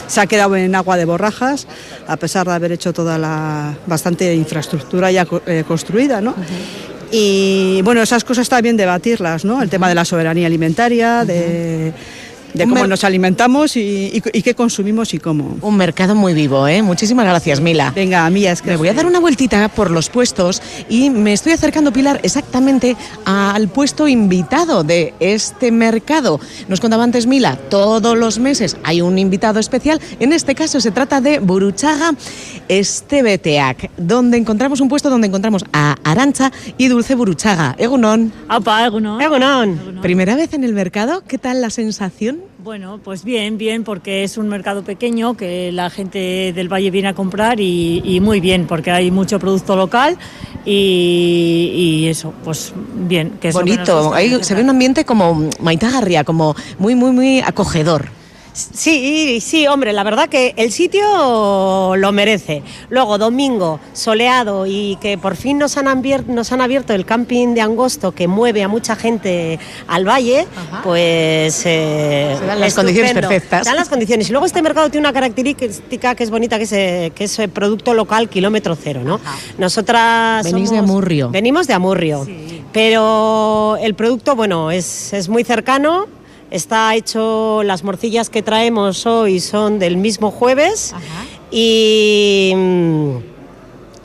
se 0.07 0.21
ha 0.21 0.25
quedado 0.25 0.55
en 0.55 0.73
agua 0.73 0.95
de 0.97 1.03
borrajas, 1.05 1.67
a 2.07 2.15
pesar 2.17 2.47
de 2.47 2.53
haber 2.53 2.71
hecho 2.71 2.93
toda 2.93 3.17
la 3.17 3.75
bastante 3.87 4.33
infraestructura 4.33 5.11
ya 5.11 5.25
co- 5.25 5.41
construida, 5.67 6.21
¿no? 6.21 6.33
Y 7.15 7.83
bueno, 7.83 8.01
esas 8.01 8.23
cosas 8.23 8.41
está 8.41 8.59
bien 8.59 8.75
debatirlas, 8.75 9.45
¿no? 9.45 9.61
El 9.61 9.69
tema 9.69 9.87
de 9.87 9.93
la 9.93 10.03
soberanía 10.03 10.47
alimentaria, 10.47 11.23
de, 11.23 11.93
de 12.53 12.67
cómo 12.67 12.85
nos 12.87 13.03
alimentamos 13.03 13.75
y, 13.77 13.79
y- 14.13 14.23
y 14.31 14.41
qué 14.41 14.53
consumimos 14.55 15.13
y 15.13 15.19
cómo. 15.19 15.57
Un 15.61 15.75
mercado 15.77 16.15
muy 16.15 16.33
vivo, 16.33 16.67
¿eh? 16.67 16.81
Muchísimas 16.81 17.25
gracias, 17.25 17.59
Mila. 17.59 17.91
Venga, 17.95 18.25
a 18.25 18.29
mí 18.29 18.45
es 18.45 18.61
que... 18.61 18.71
Me 18.71 18.77
voy 18.77 18.87
a 18.89 18.93
dar 18.93 19.05
una 19.05 19.19
vueltita 19.19 19.67
por 19.69 19.89
los 19.91 20.09
puestos 20.09 20.61
y 20.89 21.09
me 21.09 21.33
estoy 21.33 21.53
acercando, 21.53 21.91
Pilar, 21.91 22.19
exactamente 22.23 22.95
al 23.25 23.67
puesto 23.69 24.07
invitado 24.07 24.83
de 24.83 25.13
este 25.19 25.71
mercado. 25.71 26.39
Nos 26.67 26.79
contaba 26.79 27.03
antes 27.03 27.25
Mila, 27.27 27.55
todos 27.69 28.17
los 28.17 28.39
meses 28.39 28.77
hay 28.83 29.01
un 29.01 29.17
invitado 29.17 29.59
especial. 29.59 29.99
En 30.19 30.33
este 30.33 30.55
caso 30.55 30.79
se 30.79 30.91
trata 30.91 31.21
de 31.21 31.39
Buruchaga 31.39 32.13
Estebeteac, 32.67 33.89
donde 33.97 34.37
encontramos 34.37 34.79
un 34.81 34.89
puesto 34.89 35.09
donde 35.09 35.27
encontramos 35.27 35.65
a 35.73 35.95
Arancha 36.03 36.51
y 36.77 36.87
Dulce 36.87 37.15
Buruchaga. 37.15 37.75
Egunon. 37.77 38.31
Apa, 38.47 38.85
egunon. 38.85 39.21
Egunon. 39.21 39.99
Primera 40.01 40.35
vez 40.35 40.53
en 40.53 40.63
el 40.63 40.73
mercado, 40.73 41.23
¿qué 41.27 41.37
tal 41.37 41.61
la 41.61 41.69
sensación? 41.69 42.42
Bueno, 42.63 42.97
pues 43.03 43.25
bien, 43.25 43.57
bien, 43.57 43.83
porque 43.83 44.23
es 44.23 44.37
un 44.37 44.47
mercado 44.47 44.83
pequeño 44.83 45.35
que 45.35 45.73
la 45.73 45.89
gente 45.89 46.53
del 46.55 46.71
Valle 46.71 46.91
viene 46.91 47.09
a 47.09 47.13
comprar 47.13 47.59
y, 47.59 48.01
y 48.05 48.21
muy 48.21 48.39
bien, 48.39 48.67
porque 48.67 48.89
hay 48.89 49.11
mucho 49.11 49.37
producto 49.37 49.75
local 49.75 50.17
y, 50.63 51.73
y 51.75 52.07
eso, 52.07 52.33
pues 52.45 52.73
bien. 52.95 53.31
Que 53.41 53.49
es 53.49 53.53
Bonito, 53.53 54.13
ahí 54.13 54.41
se 54.41 54.55
ve 54.55 54.61
un 54.61 54.69
ambiente 54.69 55.03
como 55.03 55.49
maitagarria, 55.59 56.23
como 56.23 56.55
muy, 56.79 56.95
muy, 56.95 57.11
muy 57.11 57.41
acogedor. 57.41 58.07
Sí, 58.53 59.39
sí, 59.41 59.65
hombre, 59.67 59.93
la 59.93 60.03
verdad 60.03 60.29
que 60.29 60.53
el 60.57 60.71
sitio 60.71 61.95
lo 61.95 62.11
merece. 62.11 62.61
Luego, 62.89 63.17
domingo, 63.17 63.79
soleado 63.93 64.67
y 64.67 64.95
que 65.01 65.17
por 65.17 65.35
fin 65.35 65.57
nos 65.57 65.75
han, 65.77 65.87
abier- 65.87 66.25
nos 66.27 66.51
han 66.51 66.61
abierto 66.61 66.93
el 66.93 67.03
camping 67.05 67.55
de 67.55 67.61
Angosto 67.61 68.11
que 68.11 68.27
mueve 68.27 68.61
a 68.63 68.67
mucha 68.67 68.95
gente 68.95 69.59
al 69.87 70.07
valle, 70.07 70.45
pues... 70.83 71.63
eh, 71.65 72.35
Se 72.39 72.45
dan 72.45 72.59
las 72.59 72.75
condiciones 72.75 73.13
perfectas. 73.13 73.63
Se 73.63 73.69
dan 73.69 73.75
las 73.77 73.89
condiciones. 73.89 74.29
Y 74.29 74.31
luego 74.31 74.45
este 74.45 74.61
mercado 74.61 74.89
tiene 74.89 75.07
una 75.07 75.13
característica 75.13 76.13
que 76.13 76.23
es 76.23 76.29
bonita, 76.29 76.57
que 76.57 76.63
es, 76.65 76.71
eh, 76.73 77.11
que 77.15 77.23
es 77.23 77.39
eh, 77.39 77.47
producto 77.47 77.93
local 77.95 78.29
kilómetro 78.29 78.75
cero, 78.75 79.01
¿no? 79.03 79.19
Nosotras... 79.57 80.43
Venís 80.45 80.69
de 80.69 80.77
Amurrio. 80.77 81.29
Venimos 81.31 81.65
de 81.65 81.73
Amurrio, 81.73 82.27
pero 82.71 83.77
el 83.81 83.95
producto, 83.95 84.35
bueno, 84.35 84.69
es, 84.71 85.11
es 85.13 85.27
muy 85.29 85.43
cercano. 85.43 86.05
Está 86.53 86.93
hecho, 86.93 87.63
las 87.63 87.83
morcillas 87.83 88.29
que 88.29 88.43
traemos 88.43 89.07
hoy 89.07 89.39
son 89.39 89.79
del 89.79 89.97
mismo 89.97 90.29
jueves 90.29 90.93
Y, 91.49 92.53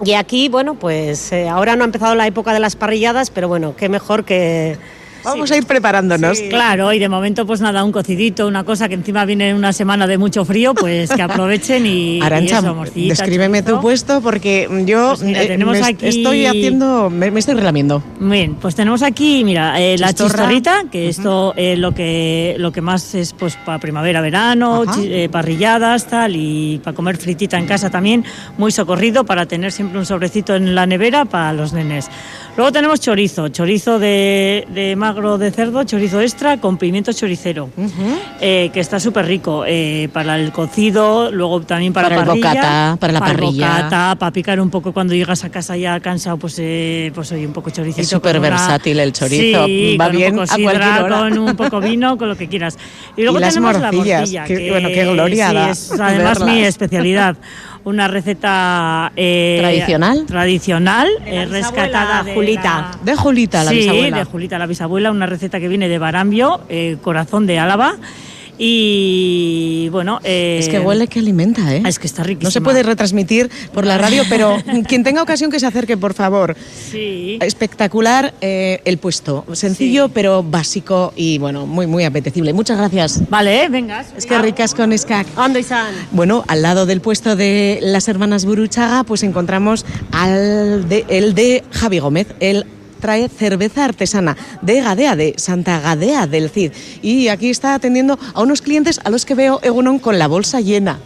y 0.03 0.13
aquí, 0.15 0.49
bueno, 0.49 0.75
pues 0.75 1.31
eh, 1.33 1.47
ahora 1.47 1.77
no 1.77 1.85
ha 1.85 1.85
empezado 1.85 2.15
la 2.15 2.27
época 2.27 2.55
de 2.55 2.61
las 2.61 2.75
parrilladas, 2.75 3.29
pero 3.29 3.49
bueno, 3.49 3.77
qué 3.77 3.91
mejor 3.91 4.25
que 4.25 4.79
Vamos 5.25 5.51
a 5.51 5.57
ir 5.57 5.67
preparándonos. 5.67 6.41
Claro, 6.49 6.93
y 6.93 6.99
de 6.99 7.09
momento 7.09 7.47
pues 7.47 7.61
nada, 7.61 7.85
un 7.85 7.93
cocidito, 7.93 8.47
una 8.47 8.65
cosa 8.65 8.89
que 8.89 8.95
encima 8.95 9.25
viene 9.25 9.51
en 9.51 9.57
una 9.57 9.73
semana 9.73 10.07
de 10.07 10.17
mucho 10.19 10.45
frío, 10.45 10.75
pues 10.75 11.11
que 11.11 11.23
aprovechen 11.23 11.85
y, 11.87 12.21
Arancha, 12.23 12.57
y 12.57 12.59
eso, 12.59 12.75
morcillita, 12.75 13.15
descríbeme 13.15 13.63
tu 13.63 13.67
chorizo. 13.71 13.81
puesto 13.83 14.21
porque 14.21 14.69
yo 14.87 15.09
Pues 15.11 15.23
mira, 15.23 15.43
eh, 15.43 15.47
tenemos 15.49 15.79
me 15.79 15.87
aquí- 15.87 16.07
estoy 16.07 16.47
haciendo, 16.47 17.11
me, 17.11 17.31
me 17.31 17.41
estoy 17.41 17.55
relamiendo. 17.55 18.03
Muy 18.21 18.39
Bien, 18.39 18.55
pues 18.55 18.75
tenemos 18.75 19.03
aquí, 19.03 19.43
mira, 19.45 19.81
eh, 19.81 19.99
la 19.99 20.13
chistorrita, 20.13 20.85
que 20.91 21.09
esto 21.09 21.53
eh, 21.57 21.77
lo 21.77 21.93
que 21.93 22.55
lo 22.59 22.71
que 22.73 22.81
más 22.81 23.15
es 23.15 23.33
pues 23.33 23.57
para 23.57 23.79
primavera, 23.79 24.21
verano, 24.21 24.85
eh, 25.03 25.29
parrilladas, 25.31 26.07
tal, 26.07 26.37
y 26.37 26.81
para 26.85 26.95
comer 26.95 27.17
fritita 27.17 27.59
en 27.59 27.67
casa 27.67 27.91
también, 27.91 28.25
muy 28.57 28.71
socorrido 28.73 29.25
para 29.25 29.47
tener 29.47 29.73
siempre 29.73 29.99
un 29.99 30.07
sobrecito 30.07 30.55
en 30.55 30.75
la 30.75 30.87
nevera 30.87 31.25
para 31.25 31.53
los 31.53 31.73
nenes. 31.73 32.09
Luego 32.57 32.73
tenemos 32.73 33.01
chorizo, 33.01 33.49
chorizo 33.49 33.99
de, 33.99 34.67
de 34.73 34.97
magro 35.09 35.39
de 35.39 35.51
cerdo, 35.51 35.85
chorizo 35.85 36.21
extra 36.21 36.59
con 36.59 36.77
pimiento 36.77 37.13
choricero, 37.15 37.71
eh, 38.43 38.69
que 38.75 38.81
está 38.81 39.01
súper 39.01 39.25
rico 39.25 39.65
eh, 39.67 40.11
para 40.13 40.39
el 40.39 40.53
cocido, 40.53 41.31
luego 41.31 41.63
también 41.63 41.95
para, 41.95 42.09
Para 42.11 42.21
el 42.21 42.27
parrilla, 42.27 42.49
bocata, 42.51 42.97
para 43.01 43.13
la 43.15 43.19
el 43.21 43.25
parrilla. 43.25 43.69
bocata, 43.69 44.17
para 44.19 44.33
picar 44.33 44.61
un 44.61 44.69
poco 44.69 44.93
cuando 44.93 45.15
llegas 45.15 45.45
a 45.45 45.51
casa 45.51 45.79
ya 45.79 45.99
cansado, 46.01 46.37
pues 46.37 46.57
eh, 46.59 47.11
pues 47.15 47.33
oye, 47.33 47.47
un 47.47 47.55
poco 47.55 47.71
choricito. 47.71 48.03
Es 48.03 48.09
súper 48.09 48.39
una- 48.39 48.51
versátil 48.51 49.01
el 49.01 49.13
chorizo, 49.15 49.65
Sí, 49.65 49.97
va 49.99 50.09
con 50.09 50.17
bien 50.17 50.39
un 50.39 50.45
poco 50.47 50.53
a 50.53 50.63
cualquier 50.63 51.03
hora. 51.03 51.19
con 51.19 51.39
un 51.39 51.57
poco 51.57 51.81
vino, 51.89 52.19
con 52.19 52.29
lo 52.29 52.37
que 52.37 52.49
quieras. 52.49 52.77
Y 53.17 53.23
luego 53.23 53.39
Y 53.39 53.41
las 53.41 53.55
tenemos 53.55 53.81
morcillas, 53.81 54.07
la 54.07 54.19
morcilla, 54.21 54.45
qué- 54.45 54.57
que 54.59 54.71
bueno, 54.71 54.89
qué 54.89 55.05
gloria 55.07 55.49
sí, 55.49 55.55
da 55.55 55.71
es 55.71 55.93
además 55.99 56.41
mi 56.41 56.47
verlas. 56.53 56.69
especialidad. 56.69 57.37
Una 57.85 58.09
receta 58.09 59.13
eh, 59.17 59.59
¿Tradicional? 59.61 60.27
tradicional, 60.27 61.09
eh, 61.25 61.47
rescatada 61.47 62.23
de 62.23 62.35
Julita. 62.35 62.63
la- 62.93 62.99
De 63.05 63.17
Julita, 63.17 63.65
la 63.65 63.71
sí, 63.71 63.77
bisabuela. 63.79 64.19
de 64.19 64.25
Julita 64.25 64.59
la 64.59 64.67
bisabuela, 64.67 65.11
una 65.11 65.27
receta 65.27 65.59
que 65.61 65.69
viene 65.69 65.89
de 65.89 65.99
Barambio, 65.99 66.61
eh, 66.69 66.99
corazón 67.01 67.47
de 67.47 67.59
Álava. 67.59 67.97
Y 68.59 69.89
bueno, 69.91 70.21
eh, 70.25 70.59
Es 70.61 70.69
que 70.69 70.81
huele 70.81 71.07
que 71.07 71.21
alimenta, 71.21 71.75
¿eh? 71.75 71.83
Es 71.87 71.99
que 71.99 72.07
está 72.07 72.23
riquísima. 72.23 72.49
No 72.49 72.51
se 72.51 72.61
puede 72.61 72.83
retransmitir 72.83 73.51
por 73.73 73.87
la 73.87 73.99
radio, 73.99 74.25
pero 74.29 74.57
quien 74.89 75.05
tenga 75.05 75.23
ocasión 75.23 75.51
que 75.51 75.61
se 75.61 75.67
acerque, 75.67 75.97
por 75.97 76.15
favor. 76.15 76.57
Sí. 76.91 77.39
Espectacular 77.41 78.35
eh, 78.41 78.81
el 78.85 78.99
puesto. 78.99 79.45
Sencillo, 79.53 80.07
Sí. 80.07 80.13
pero 80.15 80.43
básico 80.43 81.13
y 81.17 81.39
bueno, 81.39 81.67
muy, 81.67 81.87
muy 81.87 82.05
apetecible. 82.05 82.53
Muchas 82.53 82.79
gracias. 82.79 83.29
Vale, 83.31 83.65
eh, 83.65 83.69
vengas. 83.69 84.09
Es 84.17 84.27
que 84.27 84.39
ricas 84.39 84.75
con 84.75 84.93
escac. 84.93 85.27
Bueno, 86.13 86.45
al 86.49 86.63
lado 86.63 86.87
del 86.87 87.01
puesto 87.01 87.37
de 87.37 87.79
las 87.83 88.09
hermanas 88.09 88.45
Buruchaga, 88.45 89.05
pues 89.05 89.23
encontramos 89.23 89.87
al 90.13 90.89
de, 90.89 91.05
el 91.09 91.35
de 91.35 91.65
Javi 91.71 91.99
Gómez, 92.01 92.29
el 92.41 92.67
trae 93.01 93.29
cerveza 93.29 93.85
artesana 93.85 94.37
de 94.63 94.81
Gadea, 94.81 95.17
de 95.17 95.35
Santa 95.37 95.81
Gadea 95.81 96.27
del 96.27 96.51
Cid. 96.51 96.73
Y 97.03 97.29
aquí 97.29 97.51
está 97.51 97.75
atendiendo 97.75 98.19
a 98.35 98.43
unos 98.43 98.63
clientes 98.63 99.01
a 99.05 99.11
los 99.11 99.25
que 99.25 99.35
veo 99.35 99.61
Egunon 99.63 99.99
con 99.99 100.19
la 100.19 100.27
bolsa 100.27 100.61
llena. 100.61 100.99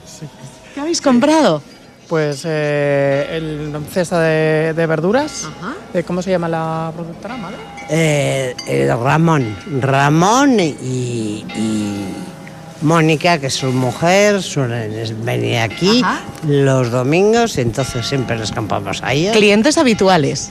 ¿Qué 0.75 0.81
habéis 0.81 1.01
comprado? 1.01 1.63
Pues 2.09 2.43
eh, 2.45 3.27
el 3.31 3.73
cesta 3.91 4.21
de, 4.21 4.75
de 4.75 4.87
verduras. 4.87 5.49
Eh, 5.95 6.03
¿Cómo 6.03 6.21
se 6.21 6.31
llama 6.31 6.49
la 6.49 6.93
productora, 6.95 7.37
madre? 7.37 7.57
Eh, 7.89 8.55
eh, 8.69 8.95
Ramón, 8.95 9.57
Ramón 9.81 10.61
y, 10.61 11.45
y 11.57 12.05
Mónica, 12.83 13.39
que 13.39 13.47
es 13.47 13.55
su 13.55 13.67
mujer, 13.73 14.43
suelen 14.43 15.25
venir 15.25 15.59
aquí 15.59 16.03
Ajá. 16.05 16.21
los 16.47 16.91
domingos, 16.91 17.57
entonces 17.57 18.05
siempre 18.07 18.37
les 18.39 18.51
campamos 18.51 19.03
a 19.03 19.13
ellos. 19.13 19.37
Clientes 19.37 19.79
habituales. 19.79 20.51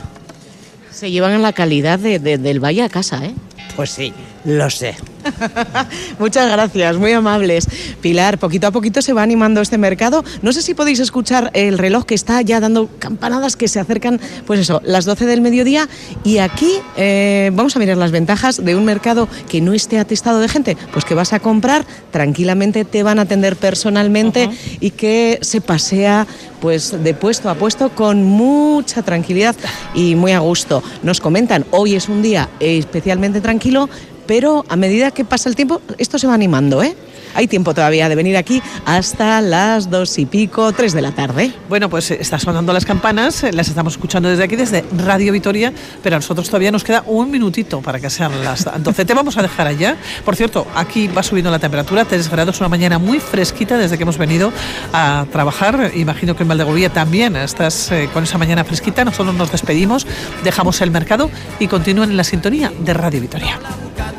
Se 1.01 1.09
llevan 1.09 1.41
la 1.41 1.51
calidad 1.51 1.97
de- 1.97 2.19
del 2.19 2.59
valle 2.63 2.83
a 2.83 2.87
casa, 2.87 3.25
¿eh? 3.25 3.33
Pues 3.75 3.89
sí, 3.89 4.13
lo 4.45 4.69
sé. 4.69 4.93
Muchas 6.19 6.51
gracias, 6.51 6.97
muy 6.97 7.11
amables. 7.11 7.67
Pilar, 8.01 8.37
poquito 8.37 8.67
a 8.67 8.71
poquito 8.71 9.01
se 9.01 9.13
va 9.13 9.23
animando 9.23 9.61
este 9.61 9.77
mercado. 9.77 10.23
No 10.41 10.53
sé 10.53 10.61
si 10.61 10.73
podéis 10.73 10.99
escuchar 10.99 11.51
el 11.53 11.77
reloj 11.77 12.05
que 12.05 12.15
está 12.15 12.41
ya 12.41 12.59
dando 12.59 12.89
campanadas 12.99 13.55
que 13.55 13.67
se 13.67 13.79
acercan, 13.79 14.19
pues 14.45 14.59
eso, 14.59 14.81
las 14.83 15.05
12 15.05 15.25
del 15.25 15.41
mediodía. 15.41 15.87
Y 16.23 16.39
aquí 16.39 16.71
eh, 16.97 17.51
vamos 17.53 17.75
a 17.75 17.79
mirar 17.79 17.97
las 17.97 18.11
ventajas 18.11 18.63
de 18.63 18.75
un 18.75 18.85
mercado 18.85 19.27
que 19.49 19.61
no 19.61 19.73
esté 19.73 19.99
atestado 19.99 20.39
de 20.39 20.47
gente. 20.47 20.77
Pues 20.93 21.05
que 21.05 21.13
vas 21.13 21.33
a 21.33 21.39
comprar, 21.39 21.85
tranquilamente 22.11 22.85
te 22.85 23.03
van 23.03 23.19
a 23.19 23.23
atender 23.23 23.55
personalmente 23.55 24.49
y 24.79 24.91
que 24.91 25.39
se 25.41 25.61
pasea 25.61 26.27
pues 26.61 27.03
de 27.03 27.13
puesto 27.15 27.49
a 27.49 27.55
puesto 27.55 27.89
con 27.89 28.23
mucha 28.23 29.01
tranquilidad 29.01 29.55
y 29.95 30.15
muy 30.15 30.31
a 30.31 30.39
gusto. 30.39 30.83
Nos 31.01 31.19
comentan, 31.19 31.65
hoy 31.71 31.95
es 31.95 32.07
un 32.07 32.21
día 32.21 32.49
especialmente 32.59 33.41
tranquilo, 33.41 33.89
pero 34.31 34.63
a 34.69 34.77
medida 34.77 35.11
que 35.11 35.25
pasa 35.25 35.49
el 35.49 35.57
tiempo, 35.57 35.81
esto 35.97 36.17
se 36.17 36.25
va 36.25 36.33
animando, 36.33 36.81
¿eh? 36.81 36.95
Hay 37.33 37.47
tiempo 37.47 37.73
todavía 37.73 38.07
de 38.07 38.15
venir 38.15 38.37
aquí 38.37 38.61
hasta 38.85 39.41
las 39.41 39.89
dos 39.89 40.17
y 40.17 40.25
pico, 40.25 40.71
tres 40.71 40.93
de 40.93 41.01
la 41.01 41.11
tarde. 41.11 41.51
Bueno, 41.67 41.89
pues 41.89 42.11
eh, 42.11 42.17
están 42.21 42.39
sonando 42.39 42.71
las 42.71 42.85
campanas, 42.85 43.43
eh, 43.43 43.51
las 43.51 43.67
estamos 43.67 43.93
escuchando 43.93 44.29
desde 44.29 44.45
aquí, 44.45 44.55
desde 44.55 44.85
Radio 44.97 45.33
Vitoria, 45.33 45.73
pero 46.01 46.15
a 46.15 46.19
nosotros 46.19 46.47
todavía 46.47 46.71
nos 46.71 46.85
queda 46.85 47.03
un 47.07 47.29
minutito 47.29 47.81
para 47.81 47.99
que 47.99 48.09
sean 48.09 48.41
las 48.41 48.65
12. 48.81 49.03
Te 49.03 49.13
vamos 49.13 49.37
a 49.37 49.41
dejar 49.41 49.67
allá. 49.67 49.97
Por 50.23 50.37
cierto, 50.37 50.65
aquí 50.75 51.09
va 51.09 51.23
subiendo 51.23 51.51
la 51.51 51.59
temperatura, 51.59 52.05
3 52.05 52.29
grados, 52.29 52.61
una 52.61 52.69
mañana 52.69 52.99
muy 52.99 53.19
fresquita 53.19 53.77
desde 53.77 53.97
que 53.97 54.03
hemos 54.03 54.17
venido 54.17 54.53
a 54.93 55.25
trabajar. 55.29 55.91
Imagino 55.93 56.37
que 56.37 56.43
en 56.43 56.49
Valdegovía 56.49 56.89
también 56.89 57.35
estás 57.35 57.91
eh, 57.91 58.09
con 58.13 58.23
esa 58.23 58.37
mañana 58.37 58.63
fresquita. 58.63 59.03
Nosotros 59.03 59.35
nos 59.35 59.51
despedimos, 59.51 60.07
dejamos 60.45 60.79
el 60.79 60.91
mercado 60.91 61.29
y 61.59 61.67
continúen 61.67 62.11
en 62.11 62.17
la 62.17 62.23
sintonía 62.23 62.71
de 62.79 62.93
Radio 62.93 63.19
Vitoria. 63.19 63.59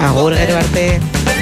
Agur, 0.02 0.34
Gerbarte. 0.34 1.41